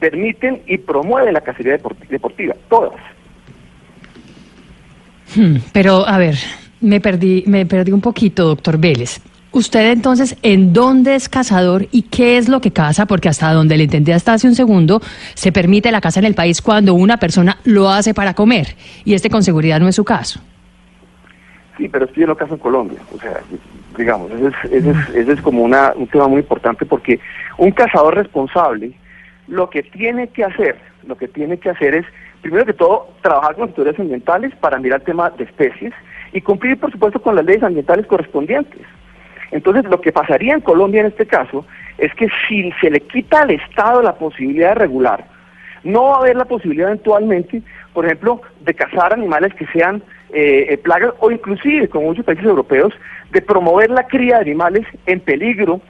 permiten 0.00 0.62
y 0.66 0.78
promueven 0.78 1.34
la 1.34 1.40
cacería 1.40 1.78
deport- 1.78 2.06
deportiva, 2.08 2.54
todas. 2.68 2.92
Hmm, 5.36 5.56
Pero, 5.72 6.06
a 6.06 6.18
ver, 6.18 6.36
me 6.80 7.00
perdí, 7.00 7.44
me 7.46 7.66
perdí 7.66 7.92
un 7.92 8.00
poquito, 8.00 8.44
doctor 8.46 8.78
Vélez. 8.78 9.20
Usted 9.52 9.92
entonces, 9.92 10.36
¿en 10.42 10.72
dónde 10.72 11.14
es 11.14 11.28
cazador 11.28 11.86
y 11.92 12.02
qué 12.02 12.38
es 12.38 12.48
lo 12.48 12.60
que 12.60 12.72
caza? 12.72 13.06
Porque 13.06 13.28
hasta 13.28 13.52
donde 13.52 13.76
le 13.76 13.84
entendí 13.84 14.10
hasta 14.10 14.32
hace 14.32 14.48
un 14.48 14.56
segundo, 14.56 15.00
se 15.34 15.52
permite 15.52 15.92
la 15.92 16.00
caza 16.00 16.18
en 16.18 16.26
el 16.26 16.34
país 16.34 16.60
cuando 16.60 16.94
una 16.94 17.18
persona 17.18 17.58
lo 17.64 17.88
hace 17.88 18.14
para 18.14 18.34
comer. 18.34 18.74
Y 19.04 19.14
este 19.14 19.30
con 19.30 19.44
seguridad 19.44 19.78
no 19.78 19.86
es 19.86 19.94
su 19.94 20.04
caso. 20.04 20.40
Sí, 21.76 21.88
pero 21.88 22.04
esto 22.04 22.20
yo 22.20 22.26
no 22.26 22.36
caso 22.36 22.54
en 22.54 22.60
Colombia. 22.60 23.00
O 23.14 23.18
sea, 23.18 23.40
digamos, 23.96 24.30
ese 24.30 24.48
es, 24.48 24.54
ese 24.72 24.90
es, 24.90 25.08
ese 25.10 25.32
es 25.32 25.40
como 25.40 25.62
una, 25.62 25.92
un 25.96 26.06
tema 26.06 26.28
muy 26.28 26.40
importante 26.40 26.86
porque 26.86 27.18
un 27.58 27.72
cazador 27.72 28.14
responsable 28.14 28.92
lo 29.48 29.68
que 29.70 29.82
tiene 29.82 30.28
que 30.28 30.44
hacer, 30.44 30.76
lo 31.06 31.16
que 31.16 31.28
tiene 31.28 31.58
que 31.58 31.70
hacer 31.70 31.94
es, 31.94 32.06
primero 32.40 32.64
que 32.64 32.72
todo, 32.72 33.08
trabajar 33.22 33.54
con 33.54 33.68
autoridades 33.68 34.00
ambientales 34.00 34.54
para 34.56 34.78
mirar 34.78 35.00
el 35.00 35.06
tema 35.06 35.30
de 35.30 35.44
especies 35.44 35.92
y 36.32 36.40
cumplir, 36.40 36.78
por 36.78 36.90
supuesto, 36.92 37.20
con 37.20 37.36
las 37.36 37.44
leyes 37.44 37.62
ambientales 37.62 38.06
correspondientes. 38.06 38.82
Entonces, 39.50 39.84
lo 39.84 40.00
que 40.00 40.12
pasaría 40.12 40.54
en 40.54 40.60
Colombia 40.60 41.00
en 41.00 41.08
este 41.08 41.26
caso 41.26 41.66
es 41.98 42.12
que 42.14 42.28
si 42.48 42.72
se 42.80 42.90
le 42.90 43.00
quita 43.00 43.42
al 43.42 43.50
Estado 43.50 44.02
la 44.02 44.14
posibilidad 44.14 44.70
de 44.70 44.74
regular, 44.76 45.26
no 45.84 46.04
va 46.04 46.16
a 46.16 46.20
haber 46.20 46.36
la 46.36 46.44
posibilidad 46.46 46.88
eventualmente, 46.88 47.62
por 47.92 48.04
ejemplo, 48.06 48.40
de 48.64 48.74
cazar 48.74 49.12
animales 49.12 49.54
que 49.54 49.66
sean 49.66 50.02
eh, 50.32 50.66
eh, 50.70 50.78
plagas 50.78 51.12
o 51.20 51.30
inclusive, 51.30 51.88
como 51.88 52.06
muchos 52.06 52.24
países 52.24 52.44
europeos, 52.44 52.92
de 53.30 53.40
promover 53.42 53.90
la 53.90 54.06
cría 54.06 54.36
de 54.36 54.42
animales 54.42 54.86
en 55.06 55.20
peligro 55.20 55.80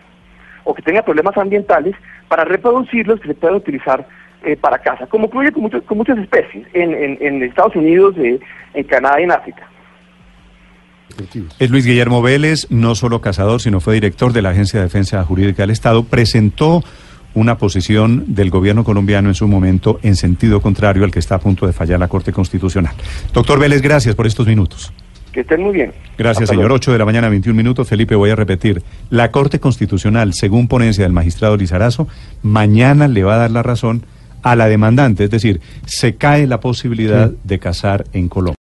o 0.64 0.74
que 0.74 0.82
tengan 0.82 1.04
problemas 1.04 1.36
ambientales 1.38 1.94
para 2.28 2.44
reproducirlos 2.44 3.20
que 3.20 3.28
se 3.28 3.34
puedan 3.34 3.56
utilizar 3.56 4.06
eh, 4.44 4.56
para 4.56 4.78
caza, 4.78 5.06
como 5.06 5.26
ocurre 5.26 5.52
con, 5.52 5.62
muchos- 5.62 5.82
con 5.84 5.96
muchas 5.98 6.18
especies 6.18 6.66
en, 6.74 6.92
en- 6.94 7.18
en 7.20 7.42
Estados 7.42 7.74
Unidos, 7.76 8.14
eh, 8.18 8.38
en 8.74 8.84
Canadá 8.84 9.20
y 9.20 9.24
en 9.24 9.32
África. 9.32 9.68
Es 11.60 11.70
Luis 11.70 11.86
Guillermo 11.86 12.22
Vélez, 12.22 12.66
no 12.70 12.94
solo 12.94 13.20
cazador, 13.20 13.60
sino 13.60 13.80
fue 13.80 13.94
director 13.94 14.32
de 14.32 14.42
la 14.42 14.50
Agencia 14.50 14.80
de 14.80 14.86
Defensa 14.86 15.22
Jurídica 15.24 15.62
del 15.62 15.70
Estado. 15.70 16.04
Presentó 16.04 16.82
una 17.34 17.58
posición 17.58 18.24
del 18.28 18.50
gobierno 18.50 18.84
colombiano 18.84 19.28
en 19.28 19.34
su 19.34 19.48
momento 19.48 19.98
en 20.02 20.16
sentido 20.16 20.60
contrario 20.60 21.04
al 21.04 21.10
que 21.10 21.18
está 21.18 21.36
a 21.36 21.40
punto 21.40 21.66
de 21.66 21.72
fallar 21.72 21.98
la 22.00 22.08
Corte 22.08 22.32
Constitucional. 22.32 22.94
Doctor 23.32 23.58
Vélez, 23.58 23.82
gracias 23.82 24.14
por 24.14 24.26
estos 24.26 24.46
minutos. 24.46 24.92
Que 25.32 25.40
estén 25.40 25.62
muy 25.62 25.72
bien. 25.72 25.92
Gracias, 26.16 26.44
Hasta 26.44 26.52
señor. 26.52 26.66
luego. 26.66 26.76
8 26.76 26.92
de 26.92 26.98
la 26.98 27.04
mañana, 27.04 27.28
21 27.28 27.56
minutos. 27.56 27.88
Felipe, 27.88 28.14
voy 28.14 28.30
a 28.30 28.36
repetir. 28.36 28.82
La 29.10 29.32
Corte 29.32 29.58
Constitucional, 29.58 30.32
según 30.32 30.68
ponencia 30.68 31.02
del 31.02 31.12
magistrado 31.12 31.56
Lizarazo, 31.56 32.06
mañana 32.42 33.08
le 33.08 33.24
va 33.24 33.34
a 33.34 33.38
dar 33.38 33.50
la 33.50 33.64
razón 33.64 34.04
a 34.44 34.54
la 34.54 34.68
demandante. 34.68 35.24
Es 35.24 35.30
decir, 35.30 35.60
se 35.86 36.14
cae 36.14 36.46
la 36.46 36.60
posibilidad 36.60 37.32
de 37.42 37.58
cazar 37.58 38.04
en 38.12 38.28
Colombia. 38.28 38.52